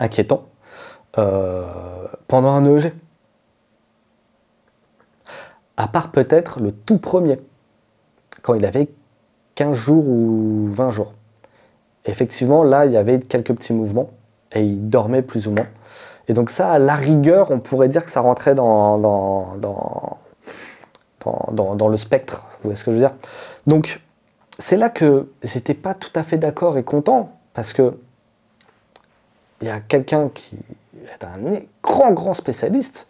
[0.00, 0.44] inquiétants,
[1.18, 2.92] euh, pendant un EEG.
[5.76, 7.38] À part peut-être le tout premier,
[8.42, 8.88] quand il avait
[9.54, 11.12] 15 jours ou 20 jours.
[12.04, 14.10] Effectivement, là, il y avait quelques petits mouvements
[14.52, 15.66] et il dormait plus ou moins.
[16.28, 18.96] Et donc ça, à la rigueur, on pourrait dire que ça rentrait dans,
[21.88, 22.46] le spectre.
[22.62, 23.14] Vous voyez ce que je veux dire
[23.66, 24.00] Donc,
[24.58, 27.96] c'est là que j'étais pas tout à fait d'accord et content, parce que
[29.60, 30.58] il y a quelqu'un qui
[30.96, 31.38] est un
[31.82, 33.06] grand, grand spécialiste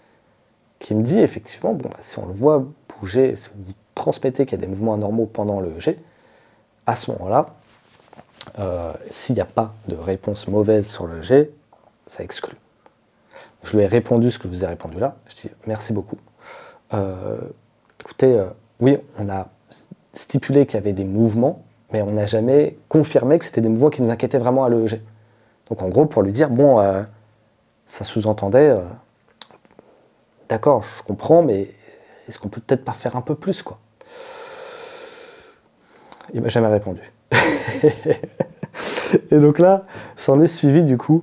[0.83, 2.67] qui me dit effectivement, bon, bah, si on le voit
[2.99, 5.97] bouger, si vous transmettez qu'il y a des mouvements anormaux pendant le G,
[6.87, 7.47] à ce moment-là,
[8.59, 11.53] euh, s'il n'y a pas de réponse mauvaise sur le G,
[12.09, 12.57] ça exclut.
[13.63, 15.15] Je lui ai répondu ce que je vous ai répondu là.
[15.29, 16.19] Je dis merci beaucoup.
[16.95, 17.39] Euh,
[18.01, 18.47] écoutez, euh,
[18.81, 19.47] oui, on a
[20.15, 23.91] stipulé qu'il y avait des mouvements, mais on n'a jamais confirmé que c'était des mouvements
[23.91, 25.01] qui nous inquiétaient vraiment à l'EEG.
[25.71, 26.81] Donc en gros, pour lui dire, bon,
[27.87, 28.77] ça sous-entendait,
[30.53, 31.69] d'accord, je comprends, mais
[32.29, 33.79] est-ce qu'on peut peut-être pas faire un peu plus, quoi?
[36.35, 37.01] Il m'a jamais répondu.
[39.31, 41.23] et donc là, s'en est suivi du coup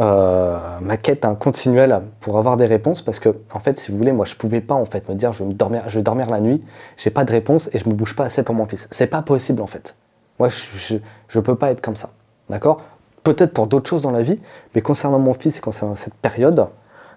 [0.00, 3.98] euh, ma quête hein, continuelle pour avoir des réponses parce que en fait si vous
[3.98, 6.64] voulez moi je pouvais pas en fait me dire je vais dormir, la nuit
[6.96, 8.88] j'ai pas de réponse et je me bouge pas assez pour mon fils.
[8.90, 9.94] C'est pas possible en fait.
[10.38, 10.96] Moi je,
[11.28, 12.08] je, peux pas être comme ça.
[12.48, 12.80] D'accord?
[13.22, 14.40] Peut-être pour d'autres choses dans la vie
[14.74, 16.66] mais concernant mon fils concernant cette période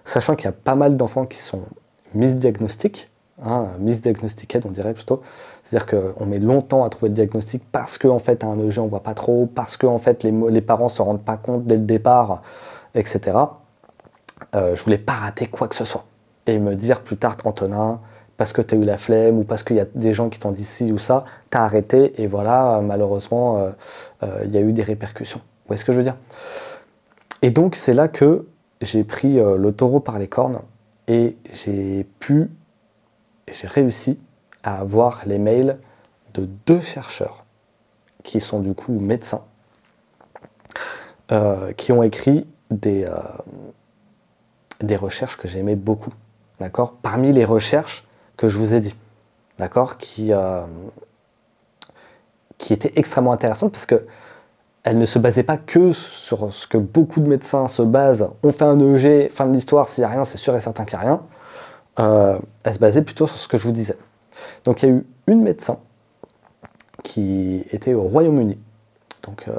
[0.07, 1.61] sachant qu'il y a pas mal d'enfants qui sont
[2.13, 3.09] misdiagnostiques
[3.43, 5.21] hein, misdiagnostiqués on dirait plutôt
[5.69, 8.79] c'est-à-dire qu'on met longtemps à trouver le diagnostic parce qu'en en fait, à un EG,
[8.79, 11.35] on ne voit pas trop, parce que en fait, les, parents ne se rendent pas
[11.35, 12.41] compte dès le départ,
[12.95, 13.37] etc.
[14.55, 16.05] Euh, je voulais pas rater quoi que ce soit.
[16.45, 17.99] Et me dire plus tard, Antonin,
[18.37, 20.39] parce que tu as eu la flemme ou parce qu'il y a des gens qui
[20.39, 23.71] t'ont dit ci ou ça, tu as arrêté et voilà, malheureusement, euh,
[24.23, 25.39] euh, il y a eu des répercussions.
[25.39, 26.15] Vous voyez ce que je veux dire?
[27.41, 28.45] Et donc, c'est là que
[28.81, 30.59] j'ai pris le taureau par les cornes
[31.07, 32.49] et j'ai pu,
[33.51, 34.19] j'ai réussi
[34.63, 35.79] à avoir les mails
[36.33, 37.45] de deux chercheurs
[38.23, 39.43] qui sont du coup médecins,
[41.31, 43.13] euh, qui ont écrit des, euh,
[44.81, 46.13] des recherches que j'aimais beaucoup,
[46.59, 46.93] d'accord?
[47.01, 48.95] Parmi les recherches que je vous ai dit,
[49.57, 49.97] d'accord?
[49.97, 50.65] Qui, euh,
[52.57, 54.05] qui étaient extrêmement intéressantes parce que
[54.87, 58.29] elles ne se basaient pas que sur ce que beaucoup de médecins se basent.
[58.41, 60.85] On fait un EEG, fin de l'histoire, s'il n'y a rien, c'est sûr et certain
[60.85, 61.19] qu'il n'y a
[61.97, 62.39] rien.
[62.63, 63.97] elles se basaient plutôt sur ce que je vous disais.
[64.63, 65.79] Donc il y a eu une médecin
[67.03, 68.57] qui était au Royaume-Uni,
[69.23, 69.53] donc euh,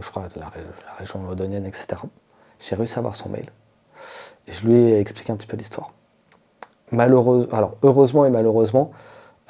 [0.00, 1.86] je crois la, la région londonienne, etc.
[2.58, 3.46] J'ai réussi à avoir son mail
[4.48, 5.92] et je lui ai expliqué un petit peu l'histoire.
[6.90, 8.90] Malheureusement, alors heureusement et malheureusement,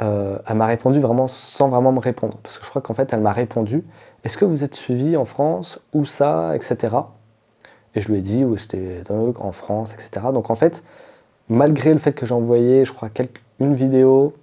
[0.01, 3.13] euh, elle m'a répondu vraiment sans vraiment me répondre, parce que je crois qu'en fait
[3.13, 3.85] elle m'a répondu
[4.29, 6.95] Est-ce que vous êtes suivi en France Où ça etc.
[7.95, 10.27] Et je lui ai dit où j'étais en France, etc.
[10.35, 10.85] Donc en fait,
[11.49, 13.09] malgré le fait que envoyé, je crois,
[13.59, 14.35] une vidéo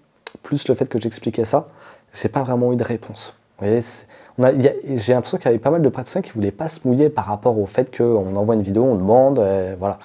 [0.42, 1.68] plus le fait que j'expliquais ça,
[2.16, 3.36] j'ai pas vraiment eu de réponse.
[3.62, 7.26] j'ai l'impression qu'il y avait pas mal de praticiens qui voulaient pas se mouiller par
[7.26, 9.38] rapport au fait qu'on envoie une vidéo, on demande,
[9.78, 10.00] voilà.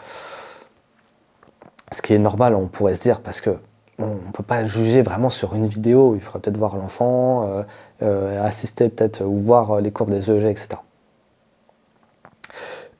[1.90, 3.56] Ce qui est normal, on pourrait se dire, parce que
[4.00, 7.62] on ne peut pas juger vraiment sur une vidéo, il faudrait peut-être voir l'enfant, euh,
[8.02, 10.80] euh, assister peut-être ou voir les cours des EG, etc.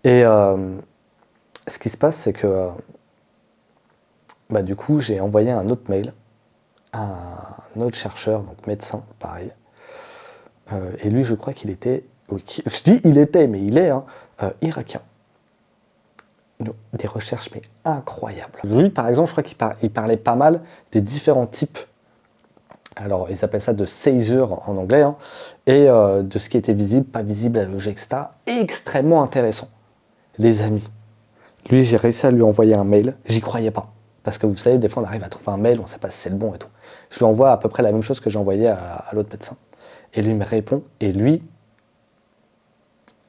[0.04, 0.76] Et euh,
[1.66, 2.68] ce qui se passe, c'est que euh,
[4.48, 6.12] bah, du coup, j'ai envoyé un autre mail
[6.92, 9.52] à un autre chercheur, donc médecin, pareil.
[10.72, 14.04] Euh, et lui, je crois qu'il était, je dis il était, mais il est hein,
[14.62, 15.02] irakien.
[16.92, 18.61] Des recherches mais incroyables.
[18.64, 20.61] Lui, par exemple, je crois qu'il parlait pas mal
[20.92, 21.79] des différents types
[22.96, 25.16] alors ils appellent ça de seizure en anglais, hein,
[25.66, 28.09] et de ce qui était visible, pas visible à l'objet, etc.
[28.46, 29.68] Extrêmement intéressant
[30.40, 30.90] les amis.
[31.70, 33.14] Lui, j'ai réussi à lui envoyer un mail.
[33.27, 33.92] J'y croyais pas.
[34.23, 35.99] Parce que vous savez, des fois, on arrive à trouver un mail, on ne sait
[35.99, 36.68] pas si c'est le bon et tout.
[37.11, 39.57] Je lui envoie à peu près la même chose que j'ai envoyé à, l'autre médecin.
[40.14, 41.42] Et lui me répond, et lui,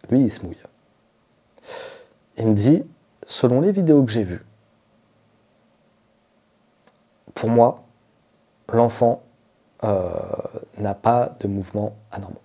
[0.09, 0.57] lui, il se mouille.
[2.37, 2.83] Il me dit,
[3.31, 4.43] selon les vidéos que j'ai vues,
[7.33, 7.83] pour moi,
[8.73, 9.23] l'enfant
[9.83, 10.11] euh,
[10.77, 12.41] n'a pas de mouvement anormal.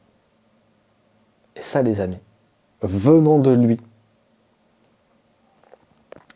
[1.57, 2.21] Et ça, les amis,
[2.83, 3.81] venant de lui,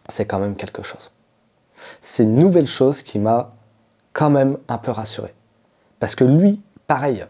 [0.08, 1.12] c'est quand même quelque chose.
[2.02, 3.54] C'est une nouvelle chose qui m'a
[4.12, 5.32] quand même un peu rassuré.
[6.00, 7.24] Parce que lui, pareil,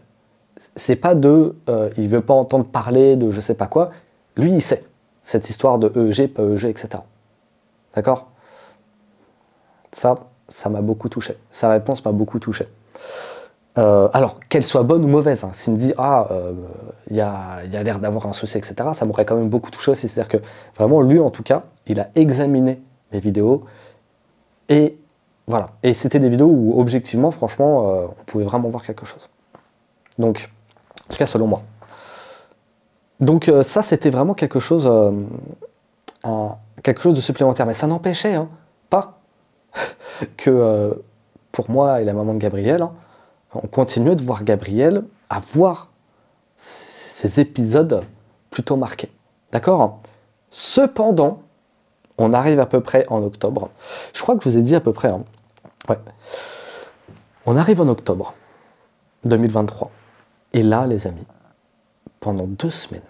[0.75, 3.91] c'est pas de euh, il veut pas entendre parler de je sais pas quoi.
[4.37, 4.83] Lui, il sait
[5.21, 7.03] cette histoire de EEG, pas EEG, etc.
[7.95, 8.29] D'accord?
[9.91, 10.15] Ça,
[10.49, 11.37] ça m'a beaucoup touché.
[11.51, 12.67] Sa réponse m'a beaucoup touché.
[13.77, 15.51] Euh, alors, qu'elle soit bonne ou mauvaise, hein.
[15.53, 16.53] s'il me dit Ah, euh,
[17.09, 19.71] il y a, y a l'air d'avoir un souci, etc., ça m'aurait quand même beaucoup
[19.71, 20.09] touché aussi.
[20.09, 22.81] C'est-à-dire que vraiment, lui, en tout cas, il a examiné
[23.13, 23.63] mes vidéos
[24.67, 24.97] et
[25.47, 25.71] voilà.
[25.83, 29.29] Et c'était des vidéos où, objectivement, franchement, euh, on pouvait vraiment voir quelque chose.
[30.17, 30.51] Donc,
[31.07, 31.61] en tout cas, selon moi.
[33.21, 34.89] Donc, ça, c'était vraiment quelque chose,
[36.83, 37.65] quelque chose de supplémentaire.
[37.65, 38.49] Mais ça n'empêchait hein,
[38.89, 39.19] pas
[40.37, 41.01] que,
[41.51, 42.93] pour moi et la maman de Gabriel, hein,
[43.53, 45.89] on continuait de voir Gabriel avoir
[46.57, 48.03] ces épisodes
[48.49, 49.11] plutôt marqués.
[49.51, 49.99] D'accord?
[50.49, 51.43] Cependant,
[52.17, 53.69] on arrive à peu près en octobre.
[54.13, 55.09] Je crois que je vous ai dit à peu près.
[55.09, 55.23] Hein.
[55.89, 55.97] Ouais.
[57.45, 58.33] On arrive en octobre
[59.25, 59.91] 2023.
[60.53, 61.25] Et là, les amis,
[62.19, 63.01] pendant deux semaines,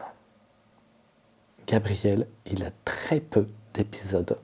[1.67, 4.37] Gabriel, il a très peu d'épisodes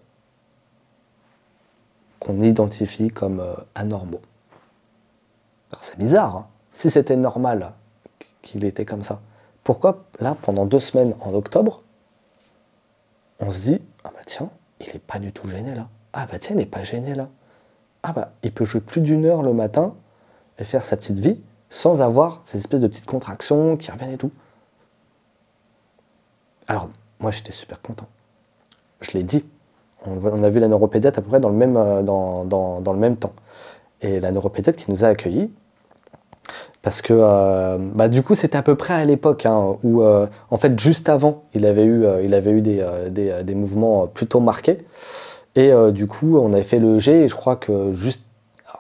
[2.19, 4.21] qu'on identifie comme euh, anormaux.
[5.81, 6.35] C'est bizarre.
[6.35, 6.47] Hein.
[6.73, 7.73] si c'était normal
[8.41, 9.21] qu'il était comme ça,
[9.63, 11.83] pourquoi là, pendant deux semaines en octobre,
[13.39, 15.89] on se dit Ah bah tiens, il n'est pas du tout gêné là.
[16.13, 17.29] Ah bah tiens, il n'est pas gêné là.
[18.03, 19.93] Ah bah, il peut jouer plus d'une heure le matin
[20.57, 24.17] et faire sa petite vie sans avoir ces espèces de petites contractions qui reviennent et
[24.17, 24.31] tout.
[26.67, 28.07] Alors, moi j'étais super content.
[29.01, 29.45] Je l'ai dit.
[30.05, 32.99] On, a vu la neuropédiatre à peu près dans le même, euh, dans, dans le
[32.99, 33.33] même temps
[34.01, 35.51] et la neuropédiatre qui nous a accueillis.
[36.81, 40.27] Parce que euh, bah, du coup, c'était à peu près à l'époque hein, où, euh,
[40.51, 44.39] en fait, juste avant, il avait eu, il avait eu des, des, des, mouvements plutôt
[44.39, 44.85] marqués.
[45.55, 48.23] Et du coup, on avait fait le G, et je crois que juste,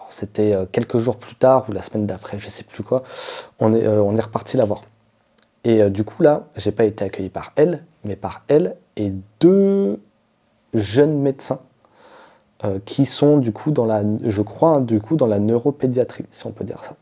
[0.09, 3.01] c'était quelques jours plus tard ou la semaine d'après, je sais plus quoi,
[3.59, 4.83] on est, on est reparti la voir.
[5.63, 9.99] Et du coup, là, j'ai pas été accueilli par elle, mais par elle et deux
[10.73, 11.59] jeunes médecins
[12.65, 16.25] euh, qui sont du coup dans la, je crois, hein, du coup dans la neuropédiatrie,
[16.31, 16.95] si on peut dire ça.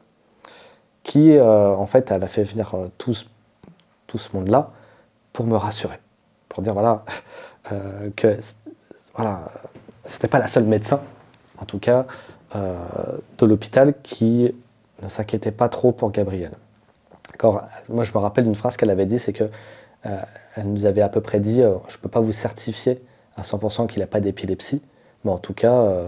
[1.04, 4.72] Qui, euh, en fait, elle a fait venir euh, tout, ce monde-là
[5.32, 6.00] pour me rassurer,
[6.50, 7.04] pour dire voilà
[8.16, 8.38] que
[9.16, 9.50] voilà,
[10.06, 11.02] c'était pas la seule médecin,
[11.58, 12.06] en tout cas,
[12.54, 14.56] de l'hôpital qui
[15.02, 16.52] ne s'inquiétait pas trop pour Gabriel.
[17.44, 19.50] Moi, je me rappelle d'une phrase qu'elle avait dit, c'est que
[20.04, 23.02] elle nous avait à peu près dit, je peux pas vous certifier
[23.36, 24.82] à 100% qu'il n'a pas d'épilepsie,
[25.24, 26.08] mais en tout cas, euh,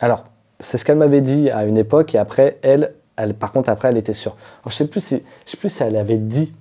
[0.00, 0.24] alors,
[0.60, 2.94] c'est ce qu'elle m'avait dit à une époque, et après, elle,
[3.38, 4.36] par contre, après, elle était sûre.
[4.64, 6.52] Je ne sais, plus si, sais plus si elle avait dit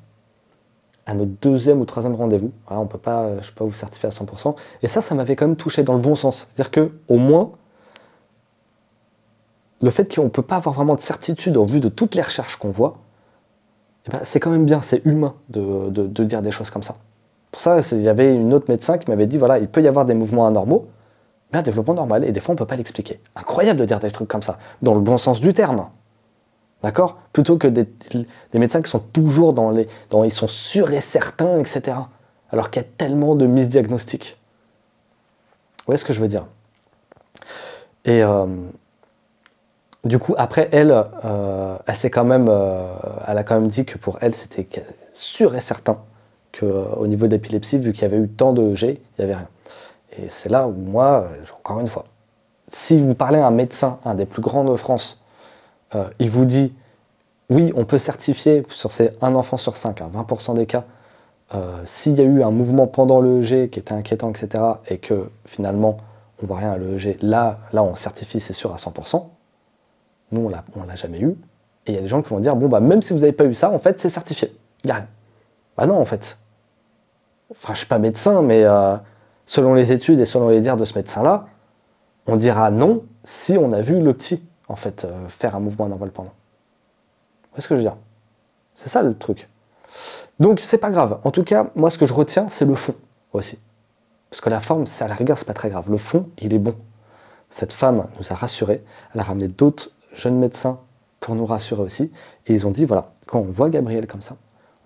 [1.06, 4.08] à notre deuxième ou troisième rendez-vous, on peut pas, je ne peux pas vous certifier
[4.08, 6.48] à 100%, et ça, ça m'avait quand même touché dans le bon sens.
[6.56, 7.52] C'est-à-dire qu'au moins,
[9.82, 12.22] le fait qu'on ne peut pas avoir vraiment de certitude au vu de toutes les
[12.22, 13.00] recherches qu'on voit,
[14.08, 15.90] eh ben, c'est quand même bien, c'est humain de,
[16.24, 16.96] dire des choses comme ça.
[17.54, 19.88] Pour ça, il y avait une autre médecin qui m'avait dit, voilà, il peut y
[19.88, 20.88] avoir des mouvements anormaux,
[21.54, 23.22] un développement normal, et des fois on ne peut pas l'expliquer.
[23.36, 25.88] Incroyable de dire des trucs comme ça, dans le bon sens du terme.
[26.82, 27.20] D'accord?
[27.32, 27.86] Plutôt que des,
[28.56, 29.88] médecins qui sont toujours dans les.
[30.24, 31.96] Ils sont sûrs et certains, etc.
[32.50, 34.40] Alors qu'il y a tellement de misdiagnostics.
[35.78, 36.48] Vous voyez ce que je veux dire?
[38.04, 38.48] Et euh,
[40.06, 40.92] du coup, après, elle,
[41.24, 42.96] euh, elle, quand même, euh,
[43.28, 44.68] elle a quand même dit que pour elle, c'était
[45.12, 46.00] sûr et certain
[46.58, 49.50] qu'au niveau d'épilepsie, vu qu'il y avait eu tant de G, il n'y avait rien.
[50.18, 52.06] Et c'est là où moi, encore une fois,
[52.72, 55.22] si vous parlez à un médecin, un des plus grands de France,
[55.96, 56.74] euh, il vous dit
[57.50, 60.86] oui, on peut certifier sur ces un enfant sur 5, 20% des cas,
[61.54, 65.30] euh, s'il y a eu un mouvement pendant l'EEG qui était inquiétant, etc., et que
[65.46, 65.98] finalement
[66.42, 69.24] on voit rien à l'EEG, là, là on certifie, c'est sûr, à 100%.
[70.32, 71.36] Nous, on ne l'a jamais eu.
[71.86, 73.34] Et il y a des gens qui vont dire, bon, bah, même si vous n'avez
[73.34, 74.56] pas eu ça, en fait, c'est certifié.
[74.84, 75.06] Il a
[75.78, 76.38] Bah non, en fait.
[77.56, 78.96] Enfin, je suis pas médecin, mais euh,
[79.46, 81.48] selon les études et selon les dires de ce médecin-là,
[82.28, 85.86] on dira non si on a vu le petit, en fait, euh, faire un mouvement
[85.86, 86.30] anormal pendant.
[86.30, 87.98] Vous voyez ce que je veux dire?
[88.76, 89.48] C'est ça le truc.
[90.40, 91.20] Donc, c'est pas grave.
[91.24, 92.96] En tout cas, moi, ce que je retiens, c'est le fond
[93.34, 93.60] aussi.
[94.30, 95.86] Parce que la forme, à la rigueur, c'est pas très grave.
[95.90, 96.76] Le fond, il est bon.
[97.50, 98.84] Cette femme nous a rassurés.
[99.14, 100.80] Elle a ramené d'autres jeunes médecins
[101.20, 102.12] pour nous rassurer aussi.
[102.48, 104.36] Et ils ont dit, voilà, quand on voit Gabriel comme ça,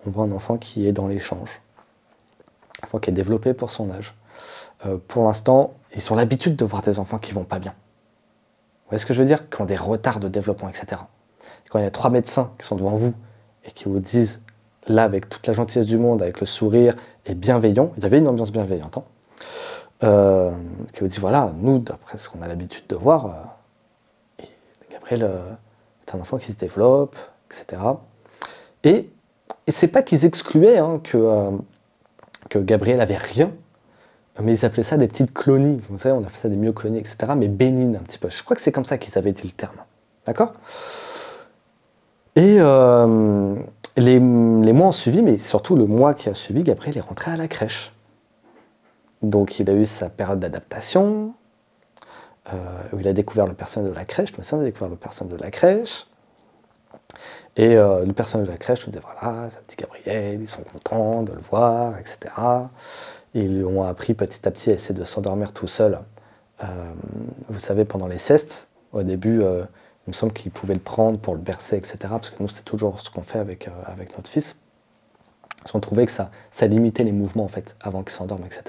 [0.06, 1.62] on voit un enfant qui est dans l'échange,
[2.82, 4.14] un enfant qui est développé pour son âge.
[4.86, 7.72] Euh, pour l'instant, ils ont l'habitude de voir des enfants qui vont pas bien.
[7.72, 9.48] Vous voyez ce que je veux dire?
[9.50, 11.02] Qui ont des retards de développement, etc.
[11.70, 13.12] quand il y a trois médecins qui sont devant vous
[13.64, 14.40] et qui vous disent,
[14.86, 16.94] là, avec toute la gentillesse du monde, avec le sourire
[17.26, 19.04] et bienveillant, il y avait une ambiance bienveillante, hein,
[20.04, 20.52] euh,
[20.94, 24.44] qui vous dit, voilà, nous, d'après ce qu'on a l'habitude de voir, euh,
[24.90, 25.30] Gabriel
[26.06, 27.16] est un enfant qui se développe,
[27.50, 27.82] etc.
[28.84, 29.10] Et,
[29.66, 31.58] et c'est pas qu'ils excluaient hein, que,
[32.48, 33.52] que Gabriel avait rien,
[34.40, 35.80] mais ils appelaient ça des petites clonies.
[35.88, 37.16] Vous savez, on a fait ça des myoclonies, etc.
[37.36, 38.30] Mais bénignes un petit peu.
[38.30, 39.76] Je crois que c'est comme ça qu'ils avaient dit le terme.
[40.26, 40.52] D'accord?
[42.36, 43.56] Et euh,
[43.96, 47.36] les, mois ont suivi, mais surtout le mois qui a suivi, Gabriel est rentré à
[47.36, 47.92] la crèche.
[49.22, 51.34] Donc il a eu sa période d'adaptation,
[52.52, 54.32] euh, où il a découvert le personnel de la crèche.
[54.32, 56.06] Je me a découvert le personnel de la crèche.
[57.58, 60.48] Et euh, le personnel de la crèche nous disait voilà, c'est un petit Gabriel, ils
[60.48, 62.32] sont contents de le voir, etc.
[63.34, 65.98] Ils ont appris petit à petit à essayer de s'endormir tout seul.
[66.62, 66.66] Euh,
[67.48, 69.64] vous savez, pendant les cestes, au début, euh,
[70.06, 71.98] il me semble qu'ils pouvaient le prendre pour le bercer, etc.
[72.10, 74.56] Parce que nous, c'est toujours ce qu'on fait avec, euh, avec notre fils.
[75.58, 78.62] Parce qu'on trouvait que ça, ça limitait les mouvements, en fait, avant qu'il s'endorme, etc.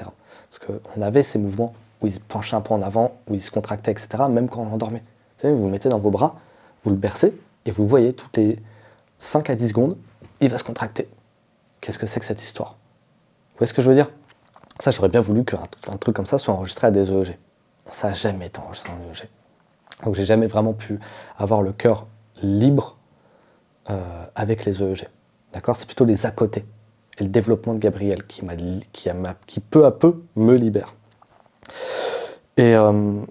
[0.50, 3.42] Parce qu'on avait ces mouvements où il se penchait un peu en avant, où il
[3.42, 5.04] se contractait, etc., même quand on l'endormait.
[5.38, 6.40] Vous savez, vous le mettez dans vos bras,
[6.84, 8.58] vous le bercez, et vous voyez toutes les
[9.20, 9.98] 5 à 10 secondes,
[10.42, 11.08] il va se contracter.
[11.82, 12.78] Qu'est-ce que c'est que cette histoire?
[13.52, 14.10] Vous voyez ce que je veux dire?
[14.80, 17.38] Ça, j'aurais bien voulu qu'un truc comme ça soit enregistré à des EEG.
[17.92, 19.28] Ça n'a jamais été enregistré en EEG.
[20.06, 21.00] Donc j'ai jamais vraiment pu
[21.38, 22.08] avoir le cœur
[22.42, 22.98] libre
[23.90, 25.08] euh, avec les EEG.
[25.54, 25.76] D'accord?
[25.76, 26.66] C'est plutôt les à côté
[27.20, 28.42] et le développement de Gabriel qui,
[28.92, 30.96] qui peu à peu me libère.
[32.58, 33.22] Et, euh,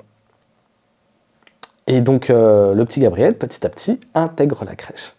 [2.00, 5.14] donc euh, le petit Gabriel, petit à petit, intègre la crèche.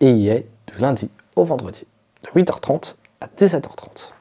[0.00, 1.86] Et il y est du lundi au vendredi,
[2.22, 4.12] de 8h30 à 17h30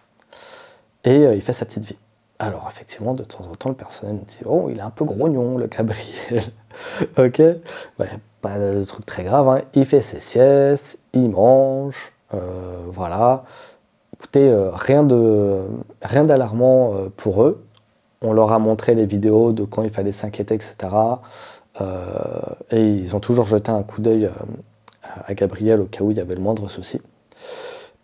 [1.04, 1.98] et euh, il fait sa petite vie.
[2.40, 5.06] Alors effectivement, de temps en temps, le personnel me dit Oh, il est un peu
[5.06, 6.44] grognon, le Gabriel.
[7.18, 7.42] ok
[8.42, 9.48] Pas de truc très grave.
[9.48, 9.62] Hein.
[9.74, 13.44] Il fait ses siestes, il mange, euh, voilà.
[14.14, 15.62] Écoutez, euh, rien de
[16.02, 17.64] rien d'alarmant pour eux.
[18.24, 20.76] On leur a montré les vidéos de quand il fallait s'inquiéter, etc.
[22.70, 24.30] et ils ont toujours jeté un coup d'œil
[25.04, 27.02] à Gabriel au cas où il y avait le moindre souci.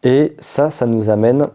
[0.04, 1.48] Et ça, ça nous amène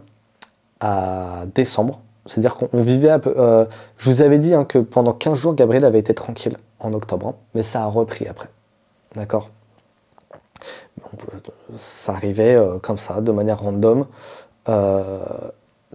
[0.81, 2.01] à décembre.
[2.27, 3.35] C'est-à-dire qu'on vivait un peu.
[3.37, 3.65] Euh,
[3.97, 7.29] je vous avais dit hein, que pendant 15 jours, Gabriel avait été tranquille en octobre,
[7.29, 8.49] hein, mais ça a repris après.
[9.17, 9.51] D'accord?
[11.75, 14.07] Ça arrivait euh, comme ça, de manière random,
[14.69, 15.21] euh,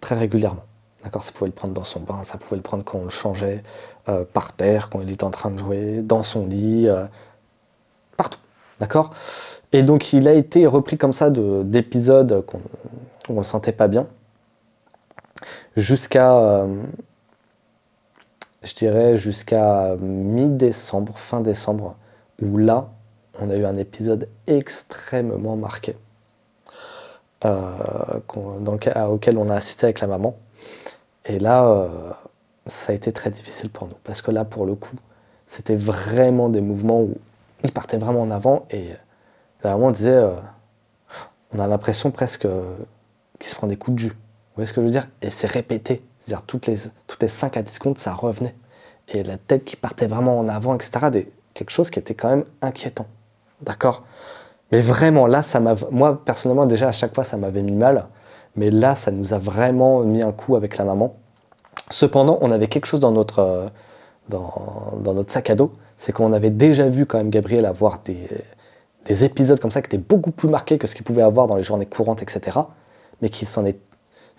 [0.01, 0.63] très régulièrement.
[1.03, 1.23] D'accord?
[1.23, 3.63] Ça pouvait le prendre dans son bain, ça pouvait le prendre quand on le changeait,
[4.33, 6.87] par terre, quand il était en train de jouer, dans son lit,
[8.15, 8.39] partout.
[8.79, 9.11] D'accord?
[9.71, 12.61] Et donc il a été repris comme ça d'épisodes qu'on
[13.29, 14.07] on ne le sentait pas bien
[15.77, 16.83] jusqu'à, euh,
[18.63, 21.95] je dirais, jusqu'à mi-décembre, fin décembre,
[22.41, 22.89] où là,
[23.39, 25.95] on a eu un épisode extrêmement marqué,
[27.45, 28.19] euh,
[29.09, 30.35] auquel on a assisté avec la maman.
[31.25, 32.11] Et là, euh,
[32.65, 34.95] ça a été très difficile pour nous, parce que là, pour le coup,
[35.45, 37.15] c'était vraiment des mouvements où
[37.63, 38.89] il partait vraiment en avant, et
[39.63, 40.21] la maman disait,
[41.53, 42.47] on a l'impression presque
[43.39, 44.09] qu'il se prend des coups de jus.
[44.09, 45.07] Vous voyez ce que je veux dire?
[45.21, 46.03] Et c'est répété.
[46.19, 46.77] C'est-à-dire toutes les,
[47.07, 48.55] toutes les 5 à 10 secondes, ça revenait.
[49.07, 51.25] Et la tête qui partait vraiment en avant, etc.
[51.53, 53.07] Quelque chose qui était quand même inquiétant.
[53.61, 54.03] D'accord?
[54.71, 55.75] Mais vraiment, là, ça m'a.
[55.91, 58.07] Moi, personnellement, déjà, à chaque fois, ça m'avait mis mal.
[58.55, 61.15] Mais là, ça nous a vraiment mis un coup avec la maman.
[61.89, 63.67] Cependant, on avait quelque chose dans notre, euh,
[64.27, 65.71] dans, dans notre sac à dos.
[65.97, 68.27] C'est qu'on avait déjà vu quand même Gabriel avoir des,
[69.05, 71.55] des épisodes comme ça qui étaient beaucoup plus marqués que ce qu'il pouvait avoir dans
[71.55, 72.59] les journées courantes, etc.
[73.21, 73.79] Mais qui s'en est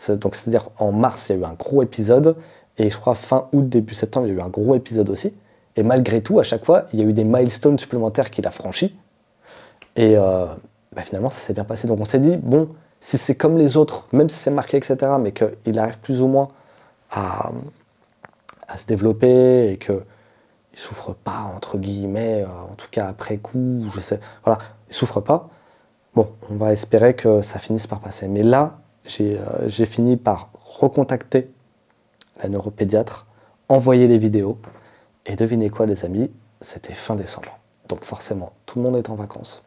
[0.08, 2.36] donc c'est-à-dire en mars, il y a eu un gros épisode,
[2.78, 5.34] et je crois fin août, début septembre, il y a eu un gros épisode aussi.
[5.76, 8.50] Et malgré tout, à chaque fois, il y a eu des milestones supplémentaires qu'il a
[8.50, 8.96] franchis.
[9.96, 10.46] Et euh,
[10.94, 11.88] bah, finalement, ça s'est bien passé.
[11.88, 12.68] Donc on s'est dit, bon,
[13.00, 16.28] si c'est comme les autres, même si c'est marqué, etc., mais qu'il arrive plus ou
[16.28, 16.48] moins
[17.10, 17.50] à,
[18.76, 20.00] se développer et qu'il
[20.78, 24.58] ne souffre pas, entre guillemets, euh, en tout cas après coup, je sais, voilà,
[24.88, 25.48] il souffre pas,
[26.14, 28.28] bon, on va espérer que ça finisse par passer.
[28.28, 31.50] Mais là, j'ai euh, fini par recontacter
[32.42, 33.26] la neuropédiatre,
[33.68, 34.58] envoyer les vidéos,
[35.26, 37.58] et devinez quoi les amis, c'était fin décembre.
[37.88, 39.62] Donc forcément, tout le monde est en vacances.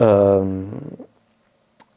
[0.00, 0.64] Euh,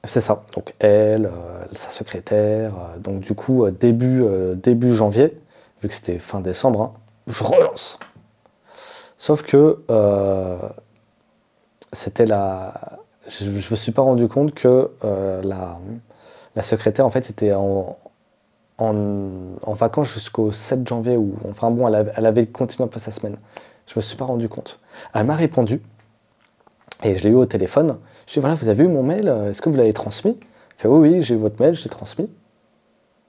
[0.03, 0.43] c'est ça.
[0.53, 1.29] Donc elle,
[1.73, 2.73] sa secrétaire.
[2.99, 4.23] Donc du coup, début,
[4.55, 5.37] début janvier,
[5.81, 6.93] vu que c'était fin décembre, hein,
[7.27, 7.99] je relance.
[9.17, 9.79] Sauf que
[11.91, 12.99] c'était la.
[13.27, 15.79] Je ne me suis pas rendu compte que la,
[16.55, 17.97] la, secrétaire en fait était en,
[18.77, 23.37] en, vacances jusqu'au 7 janvier, ou enfin bon, elle avait, continué un peu sa semaine.
[23.87, 24.79] Je me suis pas rendu compte.
[25.13, 25.81] Elle m'a répondu,
[27.03, 27.97] et je l'ai eu au téléphone.
[28.27, 30.37] Je lui ai dit, voilà, vous avez eu mon mail, est-ce que vous l'avez transmis?
[30.39, 32.29] Elle fait, oui, oui, j'ai eu votre mail, je l'ai transmis.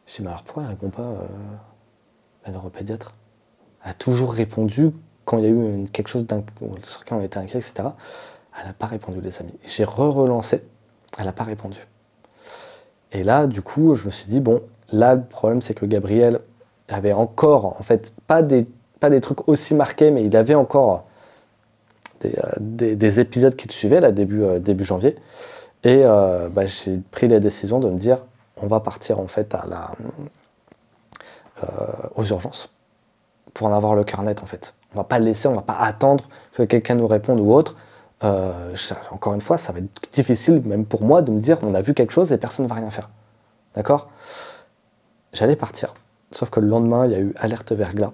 [0.06, 1.26] Je lui ai dit, mais alors pourquoi elle répond pas, euh,
[2.46, 3.14] la neuropédiatre
[3.84, 4.90] a toujours répondu
[5.24, 6.26] quand il y a eu quelque chose
[6.82, 7.88] sur lequel on était inquiet, etc.
[8.58, 9.54] Elle n'a pas répondu, les amis.
[9.66, 10.62] J'ai re-relancé,
[11.18, 11.86] elle n'a pas répondu.
[13.12, 16.40] Et là, du coup, je me suis dit, bon, là, le problème, c'est que Gabriel
[16.88, 18.66] avait encore, en fait, pas des,
[19.00, 21.04] pas des trucs aussi marqués, mais il avait encore
[22.24, 25.16] euh, des, épisodes qui le suivaient, là, début, euh, début janvier.
[25.84, 28.24] Et euh, bah, j'ai pris la décision de me dire,
[28.56, 29.92] on va partir en fait à la,
[32.14, 32.73] aux urgences
[33.54, 34.74] pour en avoir le cœur net en fait.
[34.92, 37.76] On va pas le laisser, on va pas attendre que quelqu'un nous réponde ou autre.
[39.10, 41.82] encore une fois, ça va être difficile même pour moi de me dire, on a
[41.82, 43.10] vu quelque chose et personne ne va rien faire.
[43.74, 44.08] D'accord?
[45.32, 45.94] J'allais partir.
[46.30, 48.12] Sauf que le lendemain, il y a eu alerte verglas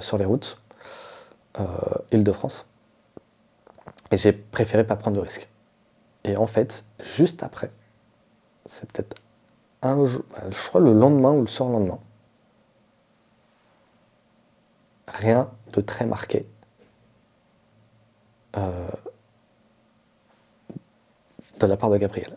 [0.00, 0.58] sur les routes.
[1.58, 1.64] Euh,
[2.12, 2.66] Île-de-France.
[4.10, 5.48] Et j'ai préféré pas prendre de risque.
[6.24, 7.70] Et en fait, juste après,
[8.66, 9.16] c'est peut-être
[9.82, 11.98] un jour, je crois le lendemain ou le surlendemain,
[15.08, 16.46] rien de très marqué.
[18.56, 18.88] Euh,
[21.60, 22.36] de la part de Gabriel.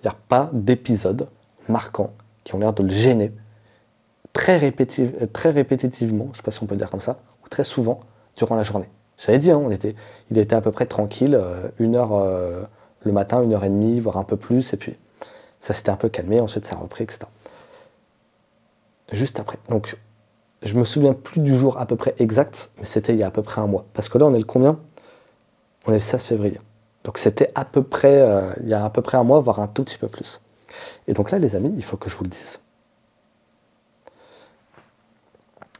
[0.00, 1.28] Il n'y a pas d'épisode
[1.68, 2.12] marquant
[2.44, 3.32] qui ont l'air de le gêner
[4.34, 7.64] très, répétitivement, je ne sais pas si on peut le dire comme ça, ou très
[7.64, 8.00] souvent,
[8.36, 8.88] durant la journée.
[9.16, 9.62] J'avais dit, hein,
[10.30, 12.64] il était à peu près tranquille, euh, une heure euh,
[13.04, 14.96] le matin, une heure et demie, voire un peu plus, et puis
[15.60, 17.20] ça s'était un peu calmé, ensuite ça a repris, etc.
[19.12, 19.58] Juste après.
[19.68, 19.96] Donc,
[20.64, 23.26] je me souviens plus du jour à peu près exact, mais c'était il y a
[23.26, 23.84] à peu près un mois.
[23.92, 24.78] Parce que là, on est le combien?
[25.86, 26.60] On est le 16 février.
[27.04, 29.60] Donc c'était à peu près, euh, il y a à peu près un mois, voire
[29.60, 30.40] un tout petit peu plus.
[31.06, 32.60] Et donc là, les amis, il faut que je vous le dise.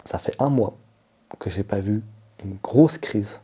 [0.04, 0.76] Ça fait un mois
[1.38, 2.02] que j'ai pas vu
[2.44, 3.40] une grosse crise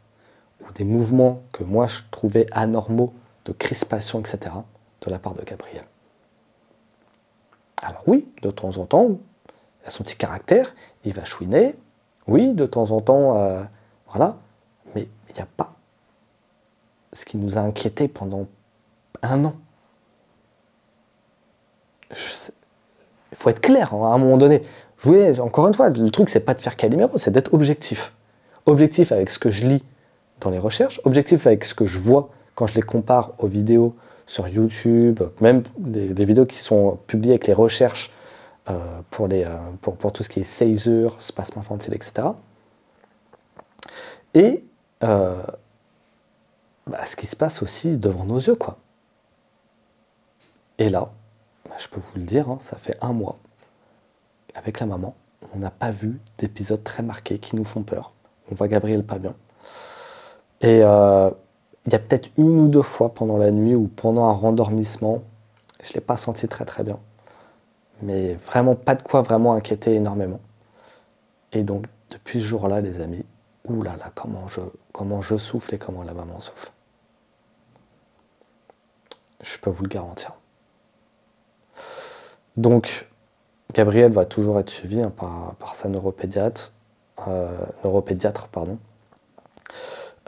[0.61, 3.14] ou des mouvements que moi je trouvais anormaux
[3.47, 4.55] de crispation, etc.,
[5.01, 5.84] de la part de Gabriel.
[7.82, 9.18] Alors oui, de temps en temps,
[9.82, 10.74] il a son petit caractère,
[11.05, 11.76] il va chouiner,
[12.26, 13.62] oui, de temps en temps, euh,
[14.11, 14.36] voilà,
[14.94, 15.72] mais il n'y a pas
[17.12, 18.46] ce qui nous a inquiétés pendant
[19.22, 19.55] un an.
[22.11, 24.62] Il faut être clair hein, à un moment donné.
[24.98, 28.12] Jouer, encore une fois, le truc, c'est pas de faire Calimero, c'est d'être objectif
[28.66, 29.84] objectif avec ce que je lis
[30.40, 33.94] dans les recherches, objectif avec ce que je vois quand je les compare aux vidéos
[34.26, 38.12] sur YouTube, même des, vidéos qui sont publiées avec les recherches
[39.11, 42.28] pour, les, euh, pour, pour, tout ce qui est seizure, spasme infantile, etc.
[44.34, 44.64] Et
[45.02, 45.42] euh,
[46.86, 48.78] bah, ce qui se passe aussi devant nos yeux, quoi.
[50.78, 51.11] Et là,
[51.68, 53.38] bah, je peux vous le dire, hein, ça fait un mois,
[54.54, 55.14] avec la maman,
[55.54, 58.12] on n'a pas vu d'épisodes très marqués qui nous font peur
[58.50, 59.34] on voit Gabriel pas bien.
[60.61, 61.30] Et euh,
[61.86, 65.22] il y a peut-être une ou deux fois pendant la nuit ou pendant un rendormissement,
[65.82, 66.98] je ne l'ai pas senti très très bien.
[68.03, 70.40] Mais vraiment pas de quoi vraiment inquiéter énormément.
[71.53, 73.24] Et donc depuis ce jour-là, les amis,
[73.68, 74.61] oulala, comment je,
[74.92, 76.70] comment je souffle et comment la maman souffle.
[79.40, 80.32] Je peux vous le garantir.
[82.57, 83.09] Donc,
[83.72, 86.72] Gabriel va toujours être suivi hein, par, par, sa neuropédiatre.
[87.28, 87.48] Euh,
[87.84, 88.78] neuropédiatre, pardon.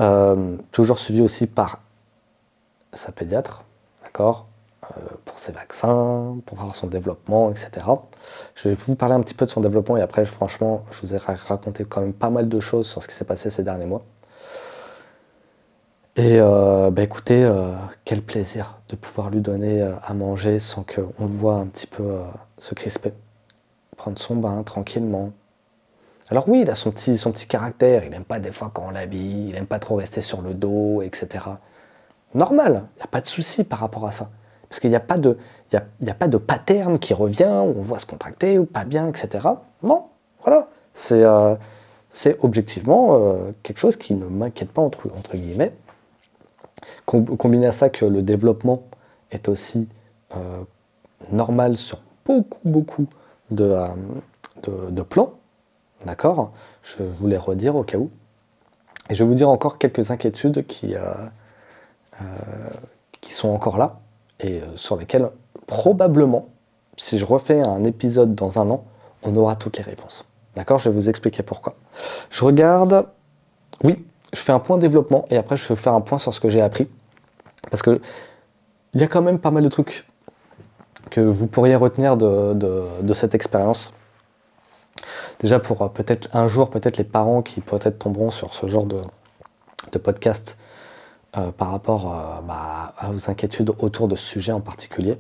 [0.01, 1.83] Euh, toujours suivi aussi par
[2.93, 3.65] sa pédiatre,
[4.03, 4.47] d'accord?
[5.25, 7.87] Pour ses vaccins, pour voir son développement, etc.
[8.55, 11.15] Je vais vous parler un petit peu de son développement et après, franchement, je vous
[11.15, 13.87] ai raconté quand même pas mal de choses sur ce qui s'est passé ces derniers
[13.87, 14.03] mois.
[16.17, 17.51] Et bah écoutez,
[18.05, 22.19] quel plaisir de pouvoir lui donner à manger sans qu'on le voit un petit peu
[22.59, 23.13] se crisper.
[23.97, 25.33] Prendre son bain tranquillement,
[26.31, 28.87] alors oui, il a son petit, son petit caractère, il n'aime pas des fois quand
[28.87, 31.45] on l'habille, il n'aime pas trop rester sur le dos, etc.
[32.35, 34.31] normal, il n'y a pas de souci par rapport à ça.
[34.73, 38.65] Parce qu'il n'y a, pas de, pattern qui revient, où on voit se contracter ou
[38.65, 39.47] pas bien, etc.
[39.83, 40.07] Non,
[40.43, 40.69] voilà.
[40.95, 41.57] C'est euh,
[42.41, 45.75] objectivement euh, quelque chose qui ne m'inquiète pas, entre, guillemets.
[47.05, 48.85] combiné à ça que le développement
[49.31, 49.91] est aussi
[50.35, 50.63] euh,
[51.31, 53.07] normal sur beaucoup, beaucoup
[53.51, 53.77] de,
[55.07, 55.35] plans.
[56.07, 56.53] D'accord?
[56.83, 58.09] Je voulais redire au cas où.
[59.11, 60.95] Et je vais vous dire encore quelques inquiétudes qui,
[63.21, 63.99] qui sont encore là
[64.41, 65.31] et euh, sur lesquels
[65.67, 66.49] probablement,
[66.97, 68.85] si je refais un épisode dans un an,
[69.23, 70.25] on aura toutes les réponses.
[70.57, 70.79] D'accord?
[70.79, 71.75] Je vais vous expliquer pourquoi.
[72.31, 73.07] Je regarde,
[73.85, 76.41] oui, je fais un point développement et après je vais faire un point sur ce
[76.41, 76.89] que j'ai appris.
[77.71, 78.01] Parce que
[78.95, 80.07] il y a quand même pas mal de trucs
[81.11, 83.95] que vous pourriez retenir de, cette expérience.
[85.41, 88.85] Déjà pour euh, peut-être un jour, peut-être les parents qui peut-être tomberont sur ce genre
[88.85, 90.57] de podcast
[91.39, 95.19] euh, par rapport euh, bah, à vos inquiétudes autour de ce sujet en particulier.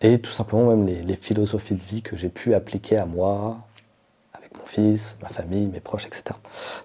[0.00, 3.58] Et tout simplement même les, philosophies de vie que j'ai pu appliquer à moi,
[4.32, 6.34] avec mon fils, ma famille, mes proches, etc.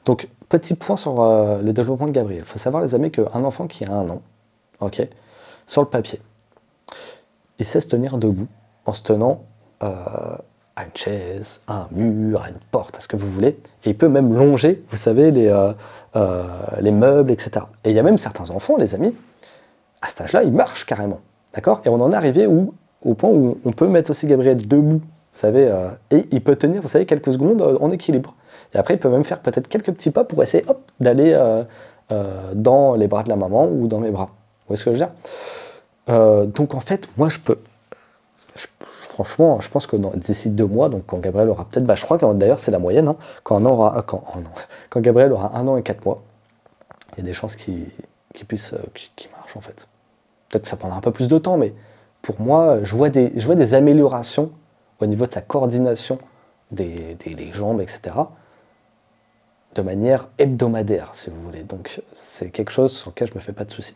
[0.03, 2.41] Donc, petit point sur euh, le développement de Gabriel.
[2.41, 4.21] Il faut savoir, les amis, qu'un enfant qui a un an,
[4.81, 5.07] ok,
[5.65, 6.19] sur le papier,
[7.59, 8.47] il sait se tenir debout
[8.85, 9.45] en se tenant
[9.79, 13.59] à une chaise, à un mur, à une porte, à ce que vous voulez.
[13.83, 15.49] Et il peut même longer, vous savez, les,
[16.16, 16.43] euh,
[16.80, 17.66] les meubles, etc.
[17.84, 19.14] Et il y a même certains enfants, les amis,
[20.01, 21.20] à cet âge-là, ils marchent carrément.
[21.53, 21.82] D'accord?
[21.86, 25.39] Et on en est arrivé au point où on peut mettre aussi Gabriel debout, vous
[25.39, 28.36] savez, euh, et il peut tenir, vous savez, quelques secondes euh, en équilibre.
[28.74, 30.66] Et après, il peut même faire peut-être quelques petits pas pour essayer
[30.99, 31.38] d'aller
[32.53, 34.26] dans les bras de la maman ou dans mes bras.
[34.68, 36.47] Vous voyez ce que je veux dire?
[36.53, 37.57] Donc en fait, moi je peux.
[39.14, 42.18] Franchement, je pense que d'ici deux mois, donc quand Gabriel aura peut-être, bah, je crois
[42.18, 43.16] que d'ailleurs c'est la moyenne, hein,
[43.49, 43.59] oh
[44.89, 46.24] quand Gabriel aura un an et quatre mois,
[47.11, 47.91] il y a des chances qu'il
[48.47, 48.80] puisse, euh,
[49.16, 49.88] qu'il marche en fait.
[50.49, 51.76] Peut-être que ça prendra un peu plus de temps, mais
[52.24, 54.51] pour moi, je vois des, je vois des améliorations
[54.99, 56.18] au niveau de sa coordination
[56.72, 57.16] des,
[57.53, 58.16] jambes, etc.
[59.76, 61.64] de manière hebdomadaire, si vous voulez.
[61.64, 63.95] Donc c'est quelque chose sur lequel je ne me fais pas de soucis.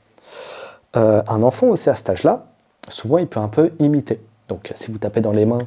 [0.95, 2.45] Euh, un enfant aussi à cet âge-là,
[2.87, 4.21] souvent il peut un peu imiter.
[4.47, 5.59] Donc si vous tapez dans les mains,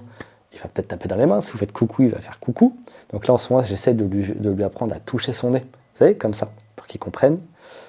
[0.53, 1.41] il va peut-être taper dans les mains.
[1.41, 2.77] Si vous faites coucou, il va faire coucou.
[3.13, 5.61] Donc là, en ce moment, j'essaie de lui, apprendre à toucher son nez.
[5.61, 7.39] Vous savez, comme ça, pour qu'il comprenne.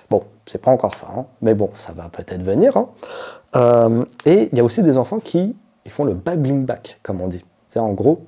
[0.09, 2.75] Bon, c'est pas encore ça, hein, mais bon, ça va peut-être venir.
[2.75, 2.89] Hein.
[3.55, 7.21] Euh, et il y a aussi des enfants qui ils font le babbling back, comme
[7.21, 7.43] on dit.
[7.69, 8.25] C'est en gros,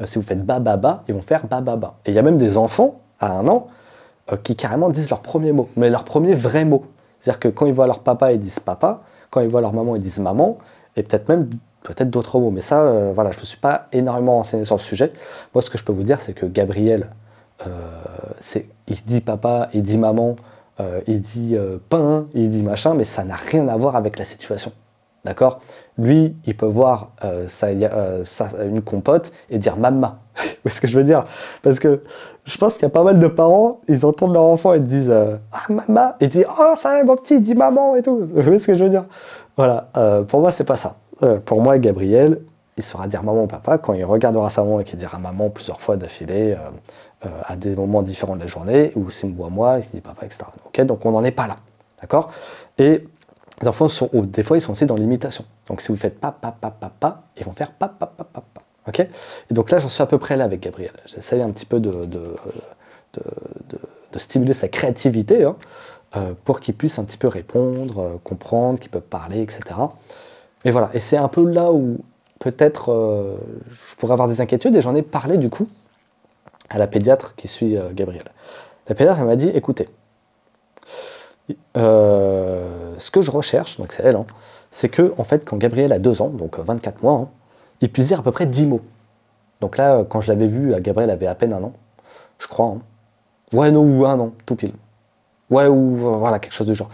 [0.00, 0.60] euh, si vous faites ba
[1.08, 1.94] ils vont faire ba.
[2.06, 3.68] Et il y a même des enfants à un an
[4.32, 6.84] euh, qui carrément disent leur premier mot, mais leur premier vrai mot.
[7.20, 9.02] C'est-à-dire que quand ils voient leur papa, ils disent papa.
[9.30, 10.58] Quand ils voient leur maman, ils disent maman.
[10.96, 11.48] Et peut-être même
[11.82, 14.76] peut-être d'autres mots, mais ça, euh, voilà, je ne me suis pas énormément renseigné sur
[14.76, 15.12] le sujet.
[15.54, 17.08] Moi, ce que je peux vous dire, c'est que Gabriel,
[17.66, 20.36] euh, il dit papa, il dit maman,
[20.80, 21.56] euh, il dit
[21.88, 24.72] pain, il dit machin, mais ça n'a rien à voir avec la situation.
[25.24, 25.60] D'accord?
[25.98, 27.12] Lui, il peut voir
[27.46, 30.18] ça, une compote et dire mama.
[30.34, 31.26] Vous voyez ce que je veux dire?
[31.62, 32.02] Parce que
[32.44, 35.12] je pense qu'il y a pas mal de parents, ils entendent leur enfant et disent
[35.12, 38.28] Ah, mama Et ils disent Oh, ça mon petit, il dit maman et tout.
[38.32, 39.04] Vous voyez ce que je veux dire?
[39.56, 39.90] Voilà,
[40.26, 40.96] pour moi, c'est pas ça.
[41.22, 42.40] Euh, pour moi, Gabriel,
[42.76, 45.50] il saura dire maman ou papa quand il regardera sa maman et qu'il dira maman
[45.50, 46.56] plusieurs fois d'affilée euh,
[47.26, 50.00] euh, à des moments différents de la journée, ou s'il me voit moi, il dit
[50.00, 50.44] papa, etc.
[50.84, 51.58] donc on n'en est pas là.
[52.00, 52.32] D'accord?
[52.78, 53.06] Et
[53.60, 55.44] les enfants, des fois, ils sont aussi dans l'imitation.
[55.68, 58.62] Donc si vous faites papa, papa, papa, ils vont faire papa, papa, papa.
[58.88, 59.00] Ok?
[59.00, 60.92] Et donc là, j'en suis à peu près là avec Gabriel.
[61.06, 62.34] J'essaye un petit peu de, de,
[64.16, 65.56] stimuler sa créativité hein,
[66.44, 69.60] pour qu'il puisse un petit peu répondre, comprendre, qu'il peut parler, etc.
[70.64, 71.98] Et voilà, et c'est un peu là où
[72.38, 73.36] peut-être euh,
[73.70, 75.68] je pourrais avoir des inquiétudes, et j'en ai parlé du coup
[76.70, 78.24] à la pédiatre qui suit euh, Gabriel.
[78.88, 79.88] La pédiatre, elle m'a dit, écoutez,
[81.76, 84.26] euh, ce que je recherche, donc c'est elle, hein,
[84.70, 87.28] c'est que en fait, quand Gabriel a deux ans, donc 24 mois, hein,
[87.80, 88.80] il puisse dire à peu près 10 mots.
[89.60, 91.72] Donc là, quand je l'avais vu, Gabriel avait à peine un an,
[92.38, 92.66] je crois.
[92.66, 92.78] Hein.
[93.52, 94.72] Ouais, non, ou un an, tout pile.
[95.50, 96.88] Ouais, ou voilà, quelque chose du genre.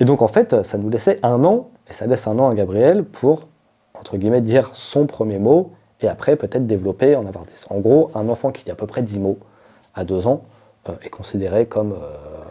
[0.00, 2.54] Et donc en fait, ça nous laissait un an et ça laisse un an à
[2.54, 3.48] Gabriel pour,
[3.94, 7.66] entre guillemets, dire son premier mot et après peut-être développer, en avoir 10.
[7.70, 9.38] En gros, un enfant qui a à peu près 10 mots
[9.94, 10.42] à 2 ans
[10.88, 12.44] euh, est considéré comme euh,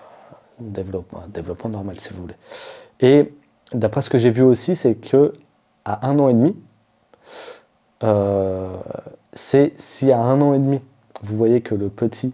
[0.60, 2.36] développement, normal, si vous voulez.
[3.00, 3.34] Et
[3.74, 5.34] d'après ce que j'ai vu aussi, c'est que
[5.86, 6.56] à un an et demi,
[8.04, 8.76] euh,
[9.34, 10.82] c'est si à un an et demi,
[11.24, 12.34] vous voyez que le petit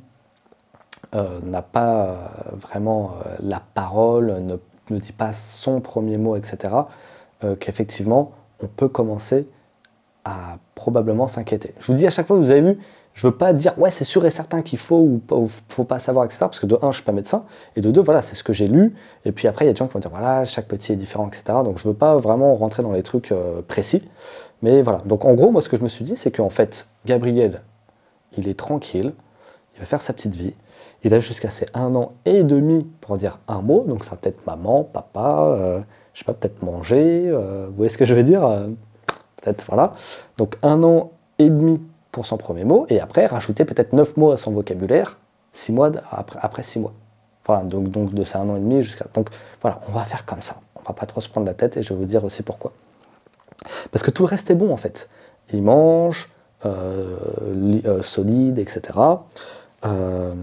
[1.44, 4.56] n'a pas vraiment la parole, ne
[4.90, 6.74] ne dit pas son premier mot, etc.,
[7.44, 8.32] euh, qu'effectivement,
[8.62, 9.48] on peut commencer
[10.26, 11.74] à probablement s'inquiéter.
[11.80, 12.80] Je vous dis à chaque fois, vous avez vu,
[13.14, 15.36] je veux pas dire ouais c'est sûr et certain qu'il faut ou pas,
[15.70, 18.02] faut pas savoir etc parce que de un je suis pas médecin et de deux
[18.02, 19.94] voilà c'est ce que j'ai lu et puis après il y a des gens qui
[19.94, 22.92] vont dire voilà chaque petit est différent etc donc je veux pas vraiment rentrer dans
[22.92, 24.04] les trucs euh, précis
[24.62, 26.88] mais voilà donc en gros moi ce que je me suis dit c'est qu'en fait
[27.06, 27.62] Gabriel
[28.38, 29.14] il est tranquille
[29.76, 30.54] il va faire sa petite vie
[31.04, 34.46] il a jusqu'à ses un an et demi pour dire un mot donc ça peut-être
[34.46, 35.80] maman papa euh,
[36.14, 38.42] je sais pas peut-être manger euh, vous voyez ce que je veux dire
[39.38, 39.94] peut-être voilà
[40.38, 41.80] donc un an et demi
[42.14, 45.18] pour son premier mot, et après rajouter peut-être 9 mots à son vocabulaire,
[45.52, 46.94] 6 mois après, après 6 mois.
[47.46, 49.06] Enfin, donc, donc de ces un an et demi jusqu'à.
[49.14, 49.30] Donc
[49.62, 50.62] voilà, on va faire comme ça.
[50.76, 52.72] On va pas trop se prendre la tête et je vais vous dire aussi pourquoi.
[53.92, 55.10] Parce que tout le reste est bon en fait.
[55.52, 56.30] Il mange,
[56.66, 57.18] euh,
[57.86, 58.82] euh, solide, etc.
[59.86, 60.34] Euh,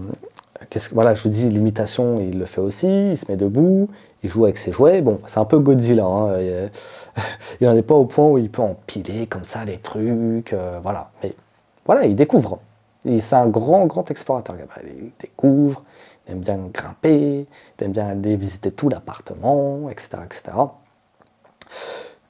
[0.91, 3.89] voilà, je vous dis, l'imitation, il le fait aussi, il se met debout,
[4.23, 5.01] il joue avec ses jouets.
[5.01, 6.05] Bon, c'est un peu Godzilla.
[6.05, 6.69] Hein.
[7.59, 10.55] Il n'en est pas au point où il peut empiler comme ça les trucs.
[10.83, 11.11] voilà.
[11.23, 11.33] Mais
[11.85, 12.59] voilà, il découvre.
[13.03, 14.91] C'est un grand, grand explorateur, Gabriel.
[14.95, 15.83] Il découvre,
[16.27, 17.47] il aime bien grimper,
[17.79, 20.09] il aime bien aller visiter tout l'appartement, etc.
[20.23, 20.57] etc.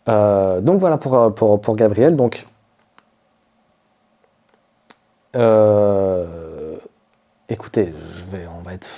[0.09, 2.15] Euh, donc voilà pour, pour, Gabriel.
[2.15, 2.47] Donc,
[5.35, 6.50] euh,
[7.51, 8.89] écoutez, je vais, on va être,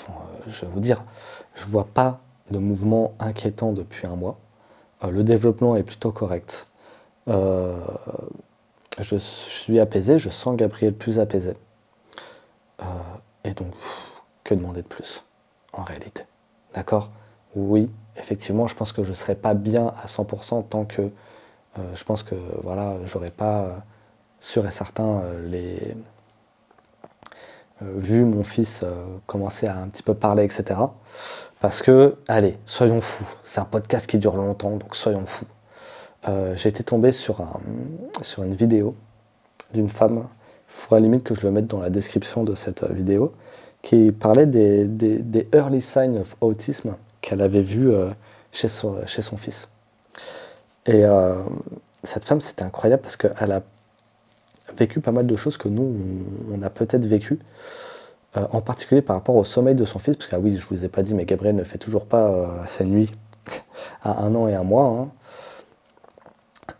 [0.47, 1.03] je vais vous dire,
[1.55, 2.19] je vois pas
[2.51, 4.39] de mouvement inquiétant depuis un mois.
[5.03, 6.67] Euh, le développement est plutôt correct
[8.99, 11.55] je suis apaisé, je sens Gabriel plus apaisé.
[12.81, 12.85] Euh,
[13.43, 13.73] et donc,
[14.43, 15.23] que demander de plus,
[15.73, 16.23] en réalité?
[16.73, 17.09] D'accord?
[17.55, 21.01] Oui, effectivement, je pense que je ne serai pas bien à 100% tant que
[21.79, 23.71] euh, je pense que voilà, j'aurais pas euh,
[24.39, 25.95] sûr et certain les
[27.95, 28.83] vu mon fils
[29.25, 30.79] commencer à un petit peu parler, etc.
[31.63, 33.27] Parce que, allez, soyons fous.
[33.41, 35.45] C'est un podcast qui dure longtemps, donc soyons fous.
[36.27, 37.59] Euh, j'ai été tombé sur, un,
[38.21, 38.95] sur une vidéo
[39.73, 40.25] d'une femme, il
[40.67, 43.33] faudra limite que je le mette dans la description de cette vidéo,
[43.81, 48.09] qui parlait des, des, early signs of autism qu'elle avait vu euh,
[48.51, 49.69] chez, son, chez son fils.
[50.85, 51.35] Et euh,
[52.03, 53.61] cette femme, c'était incroyable parce qu'elle a
[54.77, 55.95] vécu pas mal de choses que nous,
[56.53, 57.39] on, a peut-être vécu,
[58.35, 60.83] en particulier par rapport au sommeil de son fils, parce que ah oui, je vous
[60.83, 63.11] ai pas dit, mais Gabriel ne fait toujours pas sa nuit
[64.03, 64.85] à un an et un mois.
[64.85, 65.09] Hein.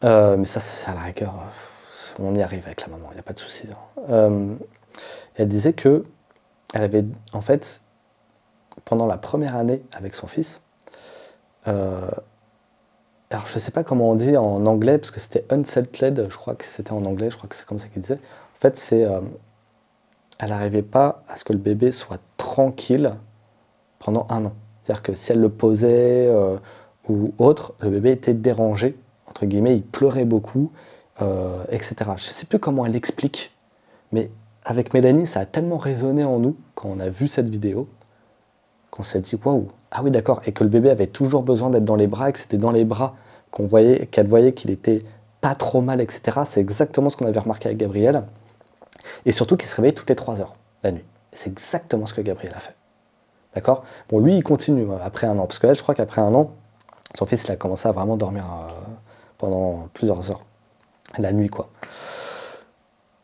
[0.03, 1.34] Euh, mais ça, c'est à la rigueur,
[2.19, 3.67] on y arrive avec la maman, il n'y a pas de souci.
[3.71, 4.01] Hein.
[4.09, 4.55] Euh,
[5.36, 6.05] elle disait que
[6.73, 7.81] elle avait, en fait,
[8.86, 10.61] pendant la première année avec son fils,
[11.67, 12.09] euh,
[13.34, 16.38] alors je ne sais pas comment on dit en anglais, parce que c'était unsettled, je
[16.38, 18.15] crois que c'était en anglais, je crois que c'est comme ça qu'il disait.
[18.15, 19.07] En fait, c'est.
[20.39, 23.15] elle n'arrivait pas à ce que le bébé soit tranquille
[23.99, 24.53] pendant un an.
[24.84, 26.29] C'est-à-dire que si elle le posait
[27.09, 28.97] ou autre, le bébé était dérangé
[29.34, 30.71] entre guillemets, il pleurait beaucoup,
[31.23, 31.95] euh, etc.
[32.17, 33.51] Je ne sais plus comment elle explique,
[34.11, 34.29] mais
[34.63, 37.88] avec Mélanie, ça a tellement résonné en nous quand on a vu cette vidéo
[38.91, 41.84] qu'on s'est dit waouh, ah oui d'accord, et que le bébé avait toujours besoin d'être
[41.84, 43.15] dans les bras, et que c'était dans les bras
[43.54, 45.04] qu'on voyait, qu'elle voyait qu'il était
[45.39, 46.39] pas trop mal, etc.
[46.47, 48.24] C'est exactement ce qu'on avait remarqué avec Gabriel,
[49.26, 51.06] et surtout qu'il se réveillait toutes les 3 heures la nuit.
[51.32, 52.76] C'est exactement ce que Gabriel a fait.
[53.54, 53.84] D'accord?
[54.10, 56.51] Bon, lui, il continue euh, après un an, parce qu'elle, je crois qu'après un an,
[57.16, 58.72] son fils, il a commencé à vraiment dormir euh,
[59.38, 60.43] pendant plusieurs heures,
[61.20, 61.70] la nuit quoi.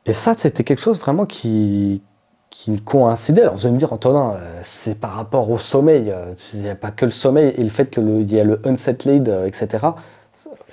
[0.06, 2.04] Et ça, c'était quelque chose vraiment qui,
[2.50, 3.42] qui coïncidait.
[3.42, 6.14] Alors vous allez me dire, Antonin, euh, c'est par rapport au sommeil,
[6.54, 9.30] il n'y a pas que le sommeil et le fait qu'il y a le unsettled,
[9.30, 9.88] euh, etc.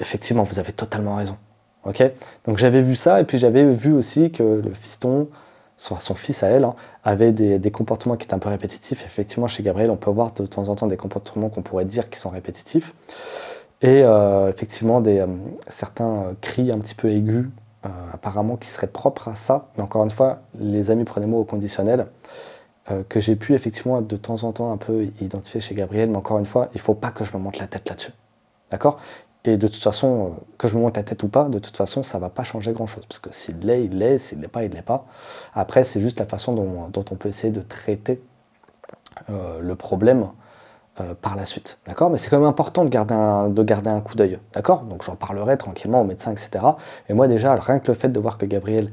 [0.01, 1.37] Effectivement, vous avez totalement raison.
[1.85, 2.03] Ok?
[2.45, 5.29] Donc j'avais vu ça et puis j'avais vu aussi que le fiston,
[5.77, 6.75] soit son fils à elle, hein,
[7.05, 9.05] avait des, des, comportements qui étaient un peu répétitifs.
[9.05, 12.11] Effectivement, chez Gabriel, on peut voir de temps en temps des comportements qu'on pourrait dire
[12.11, 12.93] qui sont répétitifs.
[13.83, 15.27] Et euh, effectivement, des, euh,
[15.69, 17.47] certains euh, cris un petit peu aigus,
[18.13, 19.69] apparemment qui seraient propres à ça.
[19.77, 22.07] Mais encore une fois, les amis, prenez-moi au conditionnel,
[23.09, 26.11] que j'ai pu effectivement de temps en temps un peu identifier chez Gabriel.
[26.11, 28.11] Mais encore une fois, il ne faut pas que je me monte la tête là-dessus.
[28.73, 28.99] D'accord?
[29.47, 32.03] Et de toute façon, que je me monte la tête ou pas, de toute façon,
[32.03, 33.07] ça ne va pas changer grand-chose.
[33.07, 34.19] Parce que s'il l'est, il l'est.
[34.19, 35.07] S'il ne l'est pas, il ne l'est pas.
[35.55, 38.21] Après, c'est juste la façon dont, on peut essayer de traiter
[39.29, 40.29] le problème
[40.99, 41.79] euh, par la suite.
[41.87, 42.09] D'accord?
[42.09, 44.39] Mais c'est quand même important de garder un, coup d'œil.
[44.55, 44.81] D'accord?
[44.85, 46.65] Donc j'en parlerai tranquillement au médecin, etc.
[47.11, 48.91] Et moi déjà, rien que le fait de voir que Gabriel,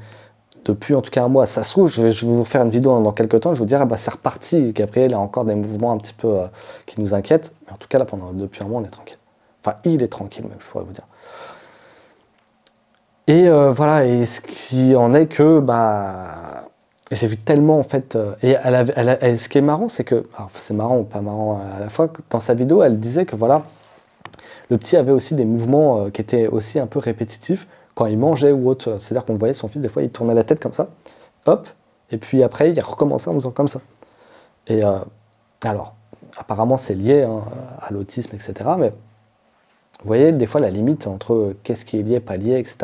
[0.66, 3.02] depuis en tout cas un mois, ça se trouve, je vais, vous faire une vidéo
[3.02, 5.96] dans quelques temps, je vous dirai, bah, c'est reparti, Gabriel a encore des mouvements un
[5.96, 6.46] petit peu euh,
[6.84, 7.52] qui nous inquiètent.
[7.66, 9.16] Mais en tout cas, là, pendant, depuis un mois, on est tranquille.
[9.64, 11.06] Enfin, il est tranquille même, je pourrais vous dire.
[13.26, 16.68] Et euh, voilà, et ce qui en est que, bah,
[17.10, 18.16] j'ai vu tellement en fait.
[18.16, 20.24] Euh, et ce qui est marrant, c'est que.
[20.54, 23.62] C'est marrant ou pas marrant à la fois, dans sa vidéo, elle disait que voilà,
[24.68, 28.18] le petit avait aussi des mouvements euh, qui étaient aussi un peu répétitifs quand il
[28.18, 28.98] mangeait ou autre.
[28.98, 30.88] C'est-à-dire qu'on voyait son fils, des fois, il tournait la tête comme ça.
[31.46, 31.68] hop,
[32.10, 33.80] et puis après, il a recommencé en faisant comme ça.
[34.66, 34.82] Et
[35.64, 35.94] alors,
[36.36, 37.42] apparemment, c'est lié hein,
[37.80, 38.70] à l'autisme, etc.
[38.78, 38.92] Mais
[40.04, 42.76] vous voyez, des fois, la limite entre qu'est-ce qui est lié, pas lié, etc.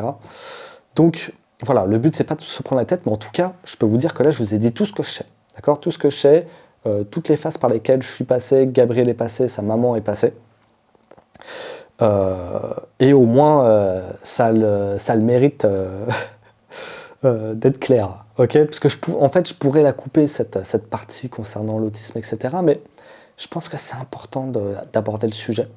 [0.96, 3.52] Donc, voilà, le but, c'est pas de se prendre la tête, mais en tout cas,
[3.64, 5.26] je peux vous dire que là, je vous ai dit tout ce que je sais.
[5.54, 5.80] D'accord?
[5.80, 6.46] Tout ce que je sais,
[6.86, 10.00] euh, toutes les phases par lesquelles je suis passé, Gabriel est passé, sa maman est
[10.00, 10.32] passée.
[12.00, 15.66] Euh, et au moins, euh, ça, le, mérite
[17.22, 18.24] d'être clair.
[18.36, 22.56] Parce que je, en fait, je pourrais la couper, cette partie concernant l'autisme, etc.
[22.62, 22.80] Mais
[23.36, 24.50] je pense que c'est important
[24.92, 25.68] d'aborder le sujet.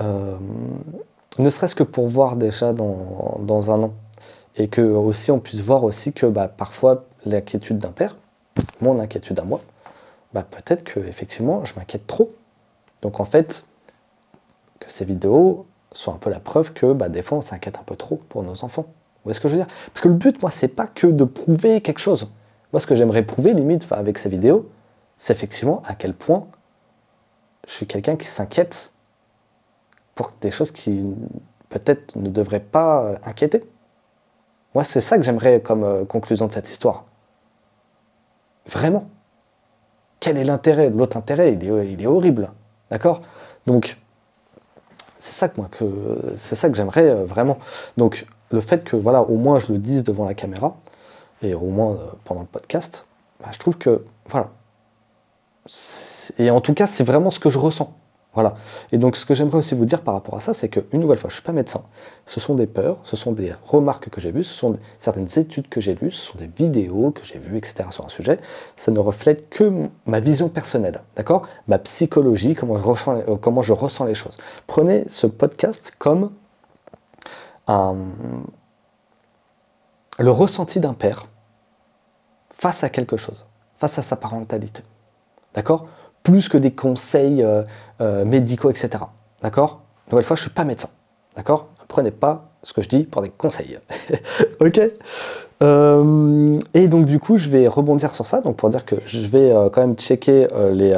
[0.00, 3.92] Ne serait-ce que pour voir déjà dans, dans, un an.
[4.56, 8.16] Et que aussi on puisse voir aussi que bah, parfois l'inquiétude d'un père,
[8.80, 9.60] mon inquiétude à moi,
[10.34, 12.32] bah, peut-être que effectivement je m'inquiète trop.
[13.02, 13.64] Donc en fait,
[14.80, 17.84] que ces vidéos soient un peu la preuve que bah, des fois on s'inquiète un
[17.84, 18.86] peu trop pour nos enfants.
[19.20, 19.72] Vous voyez ce que je veux dire?
[19.92, 22.28] Parce que le but, moi, c'est pas que de prouver quelque chose.
[22.72, 24.70] Moi, ce que j'aimerais prouver, limite, avec ces vidéos,
[25.18, 26.46] c'est effectivement à quel point
[27.66, 28.92] je suis quelqu'un qui s'inquiète
[30.40, 31.02] des choses qui
[31.68, 33.64] peut-être ne devraient pas inquiéter.
[34.74, 37.04] Moi, c'est ça que j'aimerais comme euh, conclusion de cette histoire.
[38.66, 39.08] Vraiment.
[40.20, 40.90] Quel est l'intérêt?
[40.90, 42.50] L'autre intérêt, il est, horrible.
[42.90, 43.22] D'accord?
[43.66, 43.98] Donc,
[45.18, 47.58] c'est ça que moi, que, c'est ça que j'aimerais euh, vraiment.
[47.96, 50.76] Donc, le fait que, voilà, au moins je le dise devant la caméra,
[51.42, 53.06] et au moins euh, pendant le podcast,
[53.40, 54.50] bah, je trouve que, voilà.
[56.38, 57.92] Et en tout cas, c'est vraiment ce que je ressens.
[58.32, 58.54] Voilà.
[58.92, 61.18] Et donc, ce que j'aimerais aussi vous dire par rapport à ça, c'est qu'une nouvelle
[61.18, 61.82] fois, je ne suis pas médecin.
[62.26, 65.68] Ce sont des peurs, ce sont des remarques que j'ai vues, ce sont certaines études
[65.68, 67.88] que j'ai lues, ce sont des vidéos que j'ai vues, etc.
[67.90, 68.38] sur un sujet.
[68.76, 71.48] Ça ne reflète que ma vision personnelle, d'accord?
[71.66, 74.36] Ma psychologie, comment je, ressens, euh, comment je ressens les choses.
[74.68, 76.30] Prenez ce podcast comme
[80.18, 81.26] le ressenti d'un père
[82.50, 83.46] face à quelque chose,
[83.78, 84.82] face à sa parentalité.
[85.54, 85.86] D'accord?
[86.30, 87.62] Plus que des conseils euh,
[88.00, 89.04] euh, médicaux, etc.
[89.42, 89.80] D'accord?
[90.10, 90.88] Nouvelle fois, je ne suis pas médecin.
[91.36, 91.68] D'accord?
[91.80, 93.78] Ne prenez pas ce que je dis pour des conseils.
[94.60, 94.80] ok?
[95.62, 99.20] Euh, Et donc, du coup, je vais rebondir sur ça, donc pour dire que je
[99.20, 100.94] vais quand même checker les,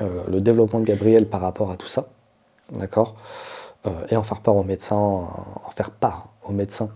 [0.00, 2.06] le développement de Gabriel par rapport à tout ça.
[2.72, 3.14] D'accord?
[4.10, 6.88] Et en faire part aux médecins, en faire part aux médecins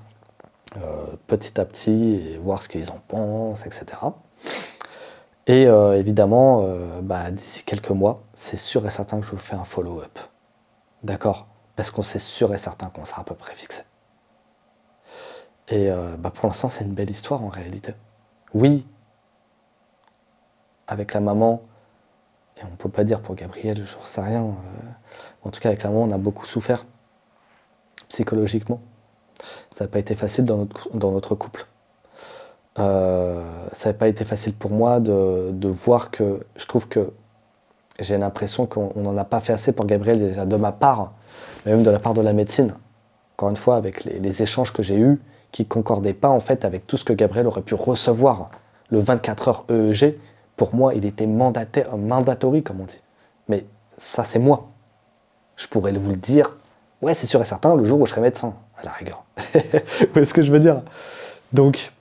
[1.27, 3.85] petit à petit et voir ce qu'ils en pensent, etc.
[5.47, 9.37] Et euh, évidemment, euh, bah, d'ici quelques mois, c'est sûr et certain que je vous
[9.39, 10.19] fais un follow-up.
[11.03, 11.47] D'accord?
[11.77, 13.83] Parce qu'on sait sûr et certain qu'on sera à peu près fixé.
[15.69, 17.95] Et euh, bah, pour l'instant, c'est une belle histoire en réalité.
[18.55, 18.87] Oui,
[20.87, 21.63] avec la maman,
[22.57, 24.55] et on ne peut pas dire pour Gabriel, je ne sais rien.
[25.43, 26.87] en tout cas, avec la maman, on a beaucoup souffert
[28.09, 28.81] psychologiquement.
[29.73, 31.67] Ça n'a pas été facile dans notre couple.
[32.79, 37.13] Euh, ça n'a pas été facile pour moi de, voir que je trouve que
[38.01, 41.13] j'ai l'impression qu'on n'en a pas fait assez pour Gabriel déjà de ma part,
[41.65, 42.75] mais même de la part de la médecine.
[43.37, 45.21] Encore une fois, avec les, échanges que j'ai eus
[45.53, 48.51] qui concordaient pas en fait avec tout ce que Gabriel aurait pu recevoir.
[48.91, 50.17] Le 24 heures EEG,
[50.57, 53.01] pour moi, il était mandaté, mandatory, comme on dit.
[53.49, 53.65] Mais
[53.99, 54.69] ça, c'est moi.
[55.57, 56.57] Je pourrais vous le dire.
[57.03, 59.25] Ouais, c'est sûr et certain, le jour où je serai médecin, à la rigueur.
[59.55, 60.81] Vous voyez ce que je veux dire?
[61.53, 61.93] Donc,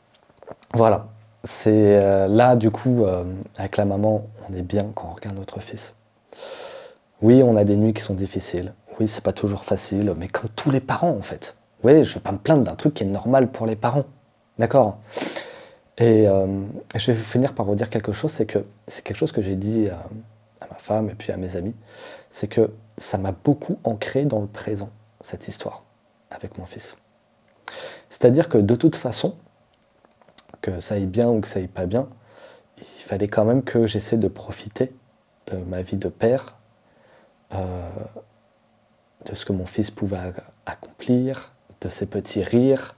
[0.74, 1.08] voilà,
[1.44, 3.24] c'est euh, là du coup, euh,
[3.58, 5.94] avec la maman, on est bien quand on regarde notre fils.
[7.22, 8.74] Oui, on a des nuits qui sont difficiles.
[9.00, 11.56] Oui, c'est pas toujours facile, mais comme tous les parents en fait.
[11.84, 14.06] Oui, je vais pas me plaindre d'un truc qui est normal pour les parents.
[14.58, 14.98] D'accord?
[16.00, 16.48] Et euh,
[16.96, 19.56] je vais finir par vous dire quelque chose, c'est que c'est quelque chose que j'ai
[19.56, 20.00] dit à,
[20.60, 21.76] à, ma femme et puis à mes amis,
[22.32, 24.90] c'est que ça m'a beaucoup ancré dans le présent,
[25.22, 25.84] cette histoire,
[26.32, 26.98] avec mon fils.
[28.10, 29.36] C'est-à-dire que de toute façon,
[30.64, 32.08] que ça aille bien ou que ça aille pas bien,
[32.80, 34.96] il fallait quand même que j'essaie de profiter
[35.52, 36.56] de ma vie de père,
[37.54, 37.90] euh,
[39.26, 40.34] de ce que mon fils pouvait
[40.66, 41.52] accomplir,
[41.82, 42.96] de ses petits rires,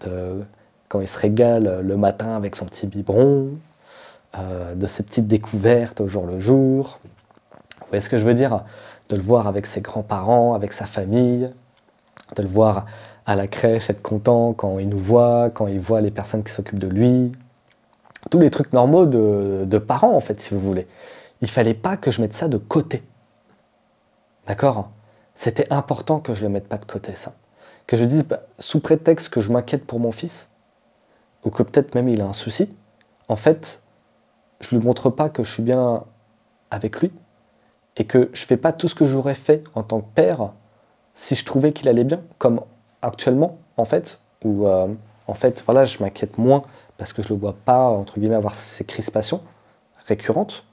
[0.00, 0.42] de
[0.88, 3.58] quand il se régale le matin avec son petit biberon,
[4.38, 6.98] euh, de ses petites découvertes au jour le jour.
[7.80, 8.64] Vous voyez ce que je veux dire?
[9.10, 11.50] De le voir avec ses grands-parents, avec sa famille,
[12.36, 12.86] de le voir
[13.26, 16.52] à la crèche, être content quand il nous voit, quand il voit les personnes qui
[16.52, 17.32] s'occupent de lui.
[18.30, 20.86] Tous les trucs normaux de, parents, en fait, si vous voulez.
[21.42, 23.02] Il fallait pas que je mette ça de côté.
[24.46, 24.90] D'accord?
[25.34, 27.34] C'était important que je le mette pas de côté, ça.
[27.86, 30.48] Que je dise, bah, sous prétexte que je m'inquiète pour mon fils,
[31.44, 32.74] ou que peut-être même il a un souci,
[33.28, 33.82] en fait,
[34.60, 36.04] je ne lui montre pas que je suis bien
[36.70, 37.12] avec lui,
[37.96, 40.52] et que je fais pas tout ce que j'aurais fait en tant que père
[41.12, 42.60] si je trouvais qu'il allait bien, comme
[43.02, 44.88] actuellement, en fait, où euh,
[45.26, 46.62] en fait, voilà, je m'inquiète moins
[46.98, 49.42] parce que je le vois pas, entre guillemets, avoir ces crispations
[50.06, 50.64] récurrentes.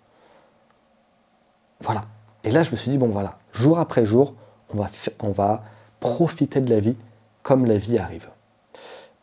[1.81, 2.05] Voilà.
[2.43, 4.35] Et là, je me suis dit, bon voilà, jour après jour,
[4.73, 4.89] on va,
[5.21, 5.63] on va
[5.99, 6.95] profiter de la vie
[7.41, 8.29] comme la vie arrive.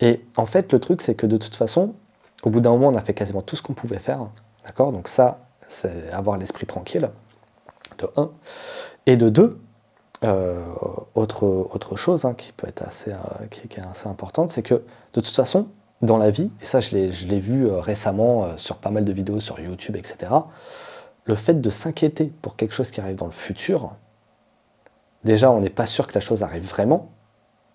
[0.00, 1.94] Et en fait, le truc, c'est que de toute façon,
[2.42, 4.26] au bout d'un moment, on a fait quasiment tout ce qu'on pouvait faire.
[4.64, 4.92] D'accord?
[4.92, 7.10] Donc ça, c'est avoir l'esprit tranquille,
[7.98, 8.30] de 1.
[9.06, 9.60] Et de 2,
[10.22, 10.62] euh,
[11.14, 14.74] autre, autre chose hein, qui peut être assez, euh, qui, est assez importante, c'est que
[14.74, 15.68] de toute façon,
[16.02, 19.40] dans la vie, et ça je l'ai vu euh, récemment sur pas mal de vidéos
[19.40, 20.32] sur YouTube, etc.,
[21.24, 23.92] le fait de s'inquiéter pour quelque chose qui arrive dans le futur,
[25.24, 27.10] déjà on n'est pas sûr que la chose arrive vraiment.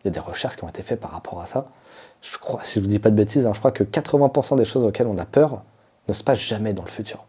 [0.03, 1.69] Il y a des recherches qui ont été faites par rapport à ça.
[2.21, 4.55] Je crois, si je ne vous dis pas de bêtises, hein, je crois que 80%
[4.55, 5.63] des choses auxquelles on a peur
[6.07, 7.25] ne se passent jamais dans le futur.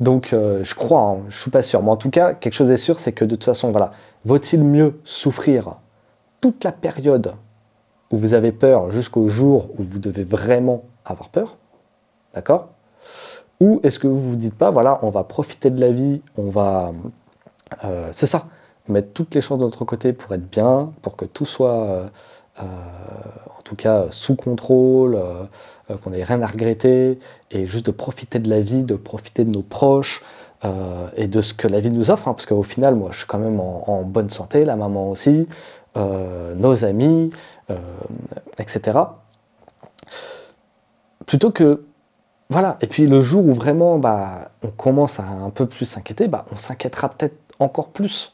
[0.00, 1.82] Donc euh, je crois, hein, je suis pas sûr.
[1.82, 3.92] Mais en tout cas, quelque chose est sûr, c'est que de toute façon, voilà,
[4.24, 5.76] vaut-il mieux souffrir
[6.40, 7.34] toute la période
[8.10, 11.56] où vous avez peur jusqu'au jour où vous devez vraiment avoir peur
[12.34, 12.68] D'accord?
[13.60, 16.48] Ou est-ce que vous vous dites pas, voilà, on va profiter de la vie, on
[16.48, 16.92] va...
[17.84, 18.46] Euh, c'est ça,
[18.86, 21.84] mettre toutes les choses de notre côté pour être bien, pour que tout soit...
[21.84, 22.06] Euh,
[22.58, 25.18] en tout cas sous contrôle,
[26.02, 27.18] qu'on n'ait rien à regretter,
[27.50, 30.22] et juste de profiter de la vie, de profiter de nos proches
[30.64, 33.18] euh, et de ce que la vie nous offre, hein, parce qu'au final, moi, je
[33.18, 35.46] suis quand même en, bonne santé, la maman aussi,
[35.96, 37.30] euh, nos amis,
[37.70, 37.76] euh,
[38.58, 38.98] etc.
[41.26, 41.84] Plutôt que
[42.50, 42.78] voilà.
[42.80, 46.46] Et puis le jour où vraiment bah, on commence à un peu plus s'inquiéter, bah,
[46.52, 48.32] on s'inquiétera peut-être encore plus.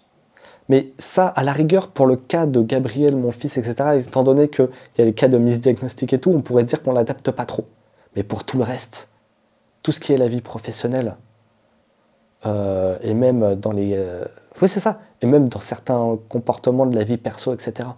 [0.68, 4.48] Mais ça, à la rigueur, pour le cas de Gabriel, mon fils, etc., étant donné
[4.48, 7.44] qu'il y a les cas de misdiagnostic et tout, on pourrait dire qu'on l'adapte pas
[7.44, 7.66] trop.
[8.16, 9.10] Mais pour tout le reste,
[9.82, 11.16] tout ce qui est la vie professionnelle,
[12.46, 13.94] euh, et même dans les.
[13.96, 14.24] Euh,
[14.60, 15.00] oui, c'est ça.
[15.22, 17.88] Et même dans certains comportements de la vie perso, etc.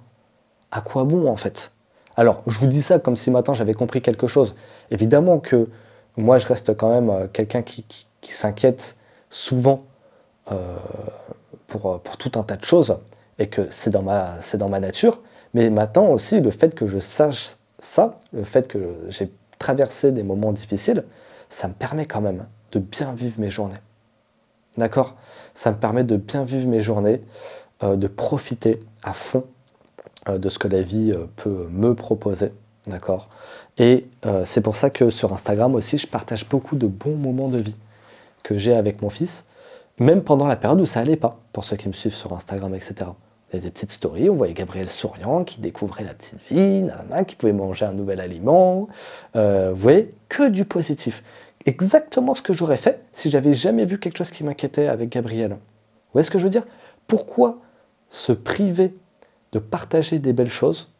[0.70, 1.72] À quoi bon, en fait?
[2.16, 4.54] Alors, je vous dis ça comme si maintenant j'avais compris quelque chose.
[4.90, 5.68] Évidemment que
[6.16, 7.84] moi, je reste quand même euh, quelqu'un qui,
[8.22, 8.96] s'inquiète
[9.30, 9.84] souvent
[11.68, 12.96] pour, pour, tout un tas de choses
[13.38, 15.20] et que c'est dans, ma, nature.
[15.54, 20.22] Mais maintenant aussi, le fait que je sache ça, le fait que j'ai traverser des
[20.22, 21.04] moments difficiles,
[21.50, 23.80] ça me permet quand même de bien vivre mes journées.
[24.76, 25.14] D'accord?
[25.54, 27.22] Ça me permet de bien vivre mes journées,
[27.82, 29.44] euh, de profiter à fond
[30.28, 32.52] euh, de ce que la vie euh, peut me proposer.
[32.86, 33.28] D'accord?
[33.78, 34.06] Et
[34.44, 37.76] c'est pour ça que sur Instagram aussi, je partage beaucoup de bons moments de vie
[38.42, 39.44] que j'ai avec mon fils,
[39.98, 42.74] même pendant la période où ça allait pas, pour ceux qui me suivent sur Instagram,
[42.74, 43.10] etc.
[43.52, 46.86] Il y a des petites stories, on voyait Gabriel souriant qui découvrait la petite vie,
[47.26, 48.88] qui pouvait manger un nouvel aliment.
[49.36, 51.22] Euh, vous voyez, que du positif.
[51.64, 55.50] Exactement ce que j'aurais fait si j'avais jamais vu quelque chose qui m'inquiétait avec Gabriel.
[55.50, 56.66] Vous voyez ce que je veux dire?
[57.06, 57.58] Pourquoi
[58.08, 58.94] se priver
[59.52, 60.92] de partager des belles choses,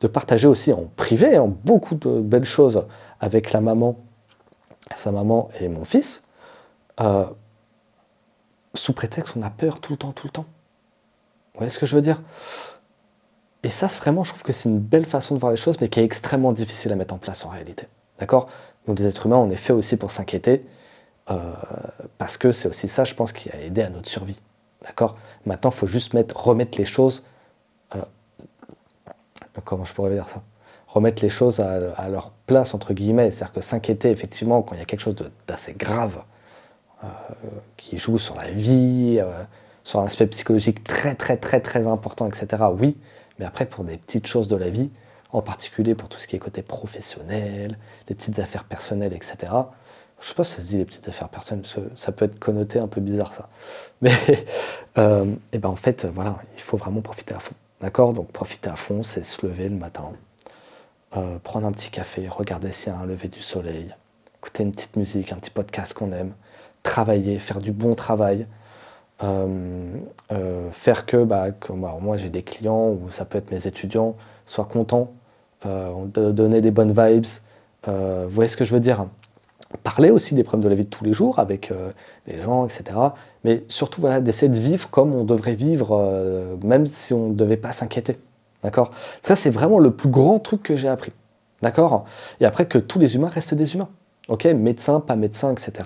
[0.00, 2.84] de partager aussi en privé hein, beaucoup de belles choses
[3.20, 3.96] avec la maman,
[4.96, 6.22] sa maman et mon fils,
[7.00, 7.24] euh,
[8.74, 10.46] sous prétexte qu'on a peur tout le temps, tout le temps
[11.54, 12.22] vous voyez ce que je veux dire?
[13.62, 15.88] Et ça, vraiment, je trouve que c'est une belle façon de voir les choses, mais
[15.88, 17.86] qui est extrêmement difficile à mettre en place en réalité.
[18.18, 18.48] D'accord?
[18.86, 20.64] Nous, les êtres humains, on est fait aussi pour s'inquiéter,
[21.30, 21.52] euh,
[22.16, 24.40] parce que c'est aussi ça, je pense, qui a aidé à notre survie.
[24.82, 25.18] D'accord?
[25.44, 27.22] Maintenant, il faut juste mettre, remettre les choses.
[27.94, 28.00] Euh,
[29.64, 30.42] comment je pourrais dire ça?
[30.86, 33.30] Remettre les choses à, leur place, entre guillemets.
[33.30, 35.16] C'est-à-dire que s'inquiéter, effectivement, quand il y a quelque chose
[35.46, 36.24] d'assez grave
[37.76, 39.20] qui joue sur la vie,
[39.84, 42.62] sur un aspect psychologique très très très très important, etc.
[42.78, 42.96] Oui,
[43.38, 44.90] mais après pour des petites choses de la vie,
[45.32, 47.78] en particulier pour tout ce qui est côté professionnel,
[48.08, 49.52] les petites affaires personnelles, etc.
[50.20, 52.78] Je sais pas si ça se dit les petites affaires personnelles, ça peut être connoté
[52.78, 53.48] un peu bizarre ça.
[54.02, 54.12] Mais
[54.98, 57.54] euh, et ben en fait, voilà, il faut vraiment profiter à fond.
[57.80, 58.12] D'accord?
[58.12, 60.12] Donc profiter à fond, c'est se lever le matin,
[61.16, 63.94] euh, prendre un petit café, regarder s'il y a un lever du soleil,
[64.38, 66.34] écouter une petite musique, un petit podcast qu'on aime,
[66.82, 68.46] travailler, faire du bon travail,
[69.22, 69.46] euh,
[70.32, 74.16] euh, faire que, bah, bah moi j'ai des clients ou ça peut être mes étudiants
[74.46, 75.12] soient contents,
[75.66, 77.26] euh, de donner des bonnes vibes.
[77.86, 79.06] vous voyez ce que je veux dire?
[79.84, 81.72] Parler aussi des problèmes de la vie de tous les jours avec
[82.26, 82.84] les gens, etc.
[83.44, 87.56] Mais surtout voilà, d'essayer de vivre comme on devrait vivre, même si on ne devait
[87.56, 88.18] pas s'inquiéter.
[88.64, 88.90] D'accord?
[89.22, 91.12] Ça, c'est vraiment le plus grand truc que j'ai appris.
[91.62, 92.04] D'accord?
[92.40, 93.88] Et après, que tous les humains restent des humains.
[94.26, 94.44] Ok?
[94.46, 95.84] Médecin, pas médecin, etc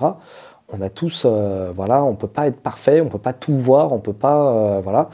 [0.73, 3.93] on a tous, euh, voilà, on peut pas être parfait, on peut pas tout voir,
[3.93, 5.11] on peut pas, euh, voilà,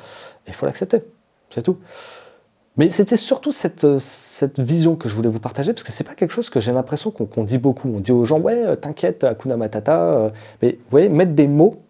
[0.47, 1.03] il faut l'accepter,
[1.51, 1.79] c'est tout.
[2.77, 6.05] Mais c'était surtout cette, euh, cette, vision que je voulais vous partager, parce que c'est
[6.05, 7.93] pas quelque chose que j'ai l'impression qu'on dit beaucoup.
[7.95, 10.33] On dit aux gens, ouais, t'inquiète, Akuna Matata,
[10.63, 11.83] mais vous voyez, mettre des mots,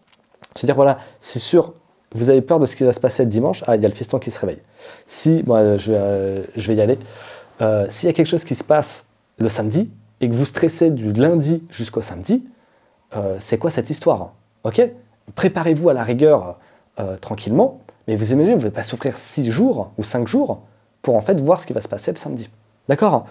[0.56, 1.74] se dire, voilà, c'est sûr,
[2.12, 3.88] vous avez peur de ce qui va se passer le dimanche, ah, il y a
[3.88, 4.60] le fiston qui se réveille.
[5.06, 6.98] Si, moi, je vais y aller,
[7.90, 9.06] s'il y a quelque chose qui se passe
[9.38, 9.90] le samedi
[10.20, 12.44] et que vous stressez du lundi jusqu'au samedi,
[13.16, 14.32] euh, c'est quoi cette histoire
[14.64, 14.82] Ok?
[15.34, 16.58] Préparez-vous à la rigueur
[16.98, 20.62] euh, tranquillement, mais vous imaginez, vous ne pouvez pas souffrir 6 jours ou 5 jours
[21.02, 22.50] pour en fait voir ce qui va se passer le samedi.
[22.88, 23.26] D'accord?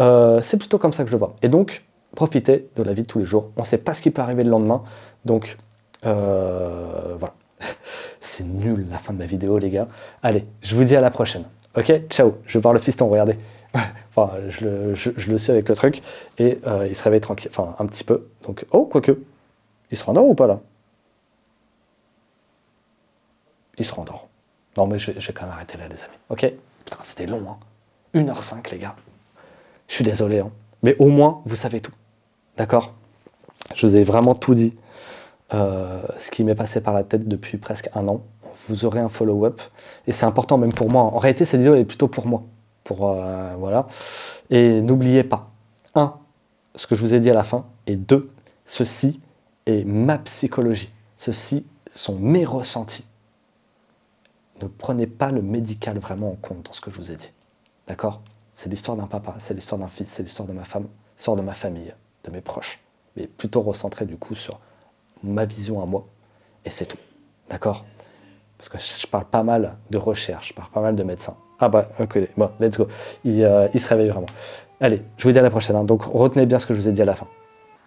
[0.00, 1.34] Euh, C'est plutôt comme ça que je vois.
[1.42, 3.50] Et donc, profitez de la vie de tous les jours.
[3.56, 4.82] On ne sait pas ce qui peut arriver le lendemain.
[5.24, 5.56] Donc,
[6.02, 7.34] voilà.
[8.20, 9.88] C'est nul la fin de ma vidéo, les gars.
[10.22, 11.44] Allez, je vous dis à la prochaine.
[11.76, 11.92] Ok?
[12.08, 12.34] Ciao.
[12.46, 13.36] Je vais voir le fiston, regardez.
[14.14, 16.02] enfin, je le, je, suis avec le truc.
[16.38, 16.58] Et
[16.88, 17.50] il se réveille tranquille.
[17.54, 18.28] Enfin, un petit peu.
[18.44, 19.18] Donc, oh, quoique.
[19.90, 20.60] Il se rendort ou pas là?
[23.78, 24.28] Il se rendort.
[24.76, 26.16] Non, mais je, vais quand même arrêter là, les amis.
[26.28, 26.52] Ok?
[26.84, 27.58] Putain, c'était long, hein
[28.14, 28.96] 1h05, les gars.
[29.88, 30.50] Je suis désolé, hein.
[30.82, 31.92] Mais au moins, vous savez tout.
[32.56, 32.94] D'accord?
[33.74, 34.74] Je vous ai vraiment tout dit.
[35.52, 38.22] Euh, ce qui m'est passé par la tête depuis presque un an.
[38.68, 39.60] Vous aurez un follow-up.
[40.06, 41.02] Et c'est important même pour moi.
[41.02, 42.44] En réalité, cette vidéo elle est plutôt pour moi.
[42.92, 43.86] Euh, voilà.
[44.50, 45.50] Et n'oubliez pas,
[45.94, 46.14] un,
[46.74, 48.30] ce que je vous ai dit à la fin, et deux,
[48.66, 49.20] ceci
[49.66, 50.92] et ma psychologie.
[51.16, 53.04] Ceux-ci sont mes ressentis.
[54.62, 57.32] Ne prenez pas le médical vraiment en compte dans ce que je vous ai dit.
[57.86, 58.20] D'accord?
[58.54, 60.86] C'est l'histoire d'un papa, c'est l'histoire d'un fils, c'est l'histoire de ma femme,
[61.16, 62.80] l'histoire de ma famille, de mes proches.
[63.16, 64.60] Mais plutôt recentré du coup sur
[65.22, 66.06] ma vision à moi.
[66.64, 66.98] Et c'est tout.
[67.48, 67.84] D'accord?
[68.58, 71.36] Parce que je parle pas mal de recherche, je parle pas mal de médecins.
[71.60, 72.88] Ah bah, ok, bon, let's go.
[73.22, 74.26] Il, euh, il se réveille vraiment.
[74.80, 75.76] Allez, je vous dis à la prochaine.
[75.76, 75.84] Hein.
[75.84, 77.26] Donc retenez bien ce que je vous ai dit à la fin.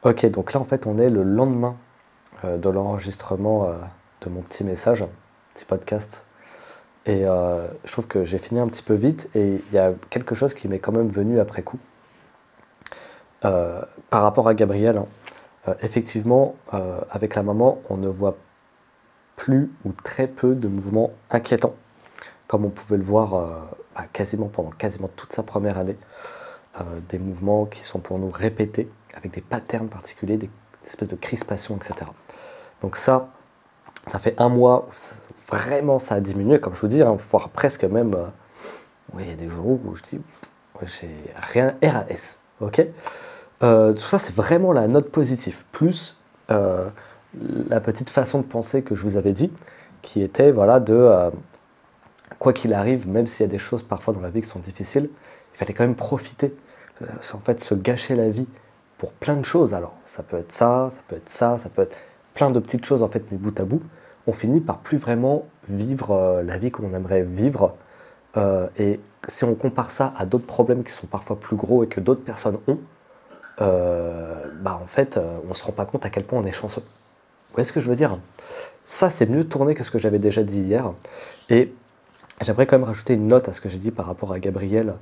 [0.04, 1.76] Ok, donc là en fait on est le lendemain
[2.46, 3.74] euh, de l'enregistrement euh,
[4.22, 5.04] de mon petit message,
[5.56, 6.26] petit podcast.
[7.06, 10.36] Et je trouve que j'ai fini un petit peu vite et il y a quelque
[10.36, 11.78] chose qui m'est quand même venu après coup.
[13.42, 13.90] par
[14.24, 14.96] rapport à Gabriel,
[15.68, 16.56] hein, effectivement,
[17.12, 18.38] avec la maman, on ne voit
[19.36, 21.76] plus ou très peu de mouvements inquiétants,
[22.48, 23.32] comme on pouvait le voir
[23.96, 25.98] bah, quasiment pendant quasiment toute sa première année.
[27.10, 30.50] des mouvements qui sont pour nous répétés, avec des patterns particuliers, des
[30.86, 32.10] espèces de crispation, etc.
[32.82, 33.30] Donc ça,
[34.08, 34.94] ça fait un mois où
[35.50, 38.26] vraiment ça a diminué, comme je vous dis, hein, voire presque même, euh,
[39.14, 40.20] oui, il y a des jours où je dis,
[40.84, 42.86] j'ai rien, RAS, ok?
[43.62, 46.18] Euh, Tout ça, c'est vraiment la note positive, plus
[46.52, 46.90] euh,
[47.70, 49.52] la petite façon de penser que je vous avais dit,
[50.02, 51.32] qui était, voilà, de,
[52.44, 54.60] quoi qu'il arrive, même s'il y a des choses parfois dans la vie qui sont
[54.60, 55.10] difficiles,
[55.54, 56.54] il fallait quand même profiter,
[57.02, 58.48] en fait, se gâcher la vie
[58.98, 59.74] pour plein de choses.
[59.74, 61.98] Alors, ça peut être ça, ça peut être ça, ça peut être
[62.34, 63.82] plein de petites choses en fait mis bout à bout.
[64.28, 67.74] On finit par plus vraiment vivre euh, la vie qu'on aimerait vivre.
[68.36, 71.88] Euh, et si on compare ça à d'autres problèmes qui sont parfois plus gros et
[71.88, 72.80] que d'autres personnes ont,
[73.62, 75.18] euh, bah en fait,
[75.50, 76.82] on se rend pas compte à quel point on est chanceux.
[76.82, 78.18] Vous voyez ce que je veux dire?
[78.84, 80.92] Ça, c'est mieux tourné que ce que j'avais déjà dit hier.
[81.50, 81.74] Et
[82.44, 84.96] j'aimerais quand même rajouter une note à ce que j'ai dit par rapport à Gabriel,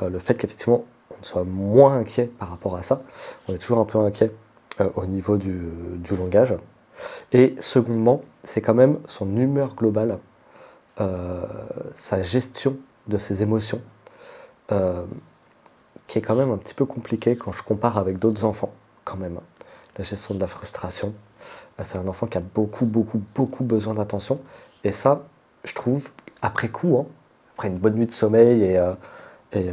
[0.00, 0.84] le fait qu'effectivement,
[1.24, 3.02] soit moins inquiet par rapport à ça.
[3.48, 4.32] On est toujours un peu inquiet
[4.80, 5.70] euh, au niveau du,
[6.16, 6.54] langage.
[7.32, 10.18] Et secondement, c'est quand même son humeur globale,
[11.00, 11.42] euh,
[11.94, 12.76] sa gestion
[13.08, 13.80] de ses émotions,
[14.70, 15.04] euh,
[16.06, 18.72] qui est quand même un petit peu compliqué quand je compare avec d'autres enfants,
[19.04, 19.38] quand même.
[19.98, 21.12] La gestion de la frustration,
[21.82, 24.40] c'est un enfant qui a beaucoup, beaucoup, beaucoup besoin d'attention.
[24.84, 25.26] Et ça,
[25.64, 26.10] je trouve,
[26.42, 27.06] après coup, hein,
[27.54, 28.80] après une bonne nuit de sommeil et,
[29.52, 29.70] et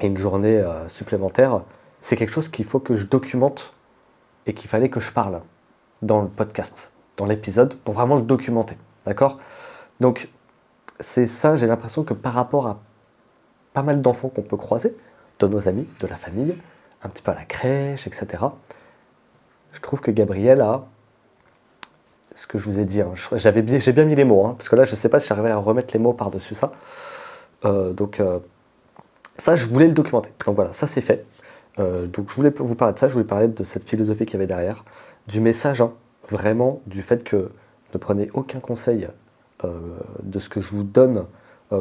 [0.00, 1.62] et une journée euh, supplémentaire,
[2.00, 3.74] c'est quelque chose qu'il faut que je documente
[4.46, 5.42] et qu'il fallait que je parle
[6.02, 8.76] dans le podcast, dans l'épisode, pour vraiment le documenter.
[9.04, 9.38] D'accord?
[10.00, 10.30] Donc,
[10.98, 12.80] c'est ça, j'ai l'impression que par rapport à
[13.74, 14.96] pas mal d'enfants qu'on peut croiser,
[15.38, 16.56] de nos amis, de la famille,
[17.02, 18.44] un petit peu à la crèche, etc.,
[19.72, 20.86] je trouve que Gabriel a
[22.34, 23.00] ce que je vous ai dit.
[23.00, 25.20] Hein, j'avais j'ai bien mis les mots, hein, parce que là, je ne sais pas
[25.20, 26.72] si j'arrivais à remettre les mots par-dessus ça.
[27.64, 28.38] Euh, donc, euh,
[29.36, 30.30] ça, je voulais le documenter.
[30.46, 31.24] Donc voilà, ça c'est fait.
[31.78, 34.34] Euh, donc je voulais vous parler de ça, je voulais parler de cette philosophie qu'il
[34.34, 34.84] y avait derrière,
[35.28, 35.92] du message, hein,
[36.28, 37.50] vraiment, du fait que
[37.94, 39.08] ne prenez aucun conseil
[40.22, 41.26] de ce que je vous donne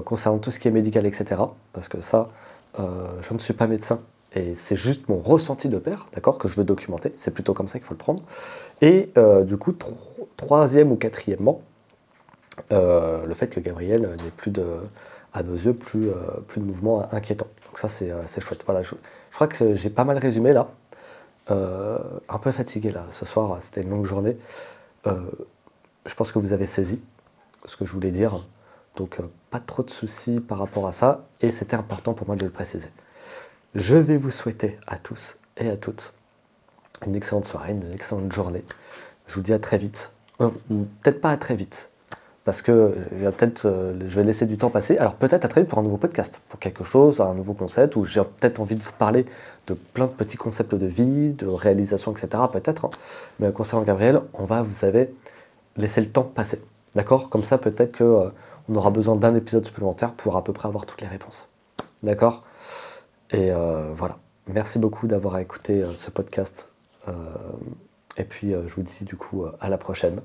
[0.03, 1.41] concernant tout ce qui est médical, etc.
[1.71, 2.27] Parce que ça,
[2.77, 3.99] je ne suis pas médecin
[4.35, 7.13] et c'est juste mon ressenti de père, d'accord, que je veux documenter.
[7.15, 8.23] C'est plutôt comme ça qu'il faut le prendre.
[8.81, 9.13] Et
[9.45, 9.71] du coup,
[10.39, 11.61] troisième ou quatrièmement,
[12.71, 14.63] le fait que Gabriel n'ait plus de
[15.33, 16.15] à nos yeux, plus, euh,
[16.47, 17.47] plus de mouvements inquiétants.
[17.65, 18.63] Donc ça, c'est euh, chouette.
[18.65, 18.95] Voilà, je,
[19.31, 20.69] crois que j'ai pas mal résumé là.
[21.51, 24.37] Euh, un peu fatigué là, ce soir, c'était une longue journée.
[25.05, 27.01] je pense que vous avez saisi
[27.65, 28.39] ce que je voulais dire.
[28.95, 29.17] Donc
[29.49, 31.25] pas trop de soucis par rapport à ça.
[31.41, 32.89] Et c'était important pour moi de le préciser.
[33.75, 36.13] Je vais vous souhaiter à tous et à toutes
[37.05, 38.63] une excellente soirée, une excellente journée.
[39.27, 40.11] Je vous dis à très vite.
[40.39, 41.89] Peut-être pas à très vite,
[42.45, 44.97] parce que peut-être, euh, je vais laisser du temps passer.
[44.97, 47.95] Alors peut-être à très vite pour un nouveau podcast, pour quelque chose, un nouveau concept,
[47.97, 49.25] où j'ai peut-être envie de vous parler
[49.67, 52.43] de plein de petits concepts de vie, de réalisation, etc.
[52.51, 52.85] Peut-être.
[52.85, 52.91] hein.
[53.39, 55.13] Mais concernant Gabriel, on va, vous savez,
[55.77, 56.61] laisser le temps passer.
[56.95, 57.29] D'accord?
[57.29, 58.29] Comme ça, peut-être que euh,
[58.69, 61.47] on aura besoin d'un épisode supplémentaire pour à peu près avoir toutes les réponses.
[62.01, 62.43] D'accord?
[63.31, 64.17] Et euh, voilà.
[64.47, 66.69] Merci beaucoup d'avoir écouté euh, ce podcast.
[68.19, 70.21] Et puis, euh, je vous dis du coup euh, à la prochaine.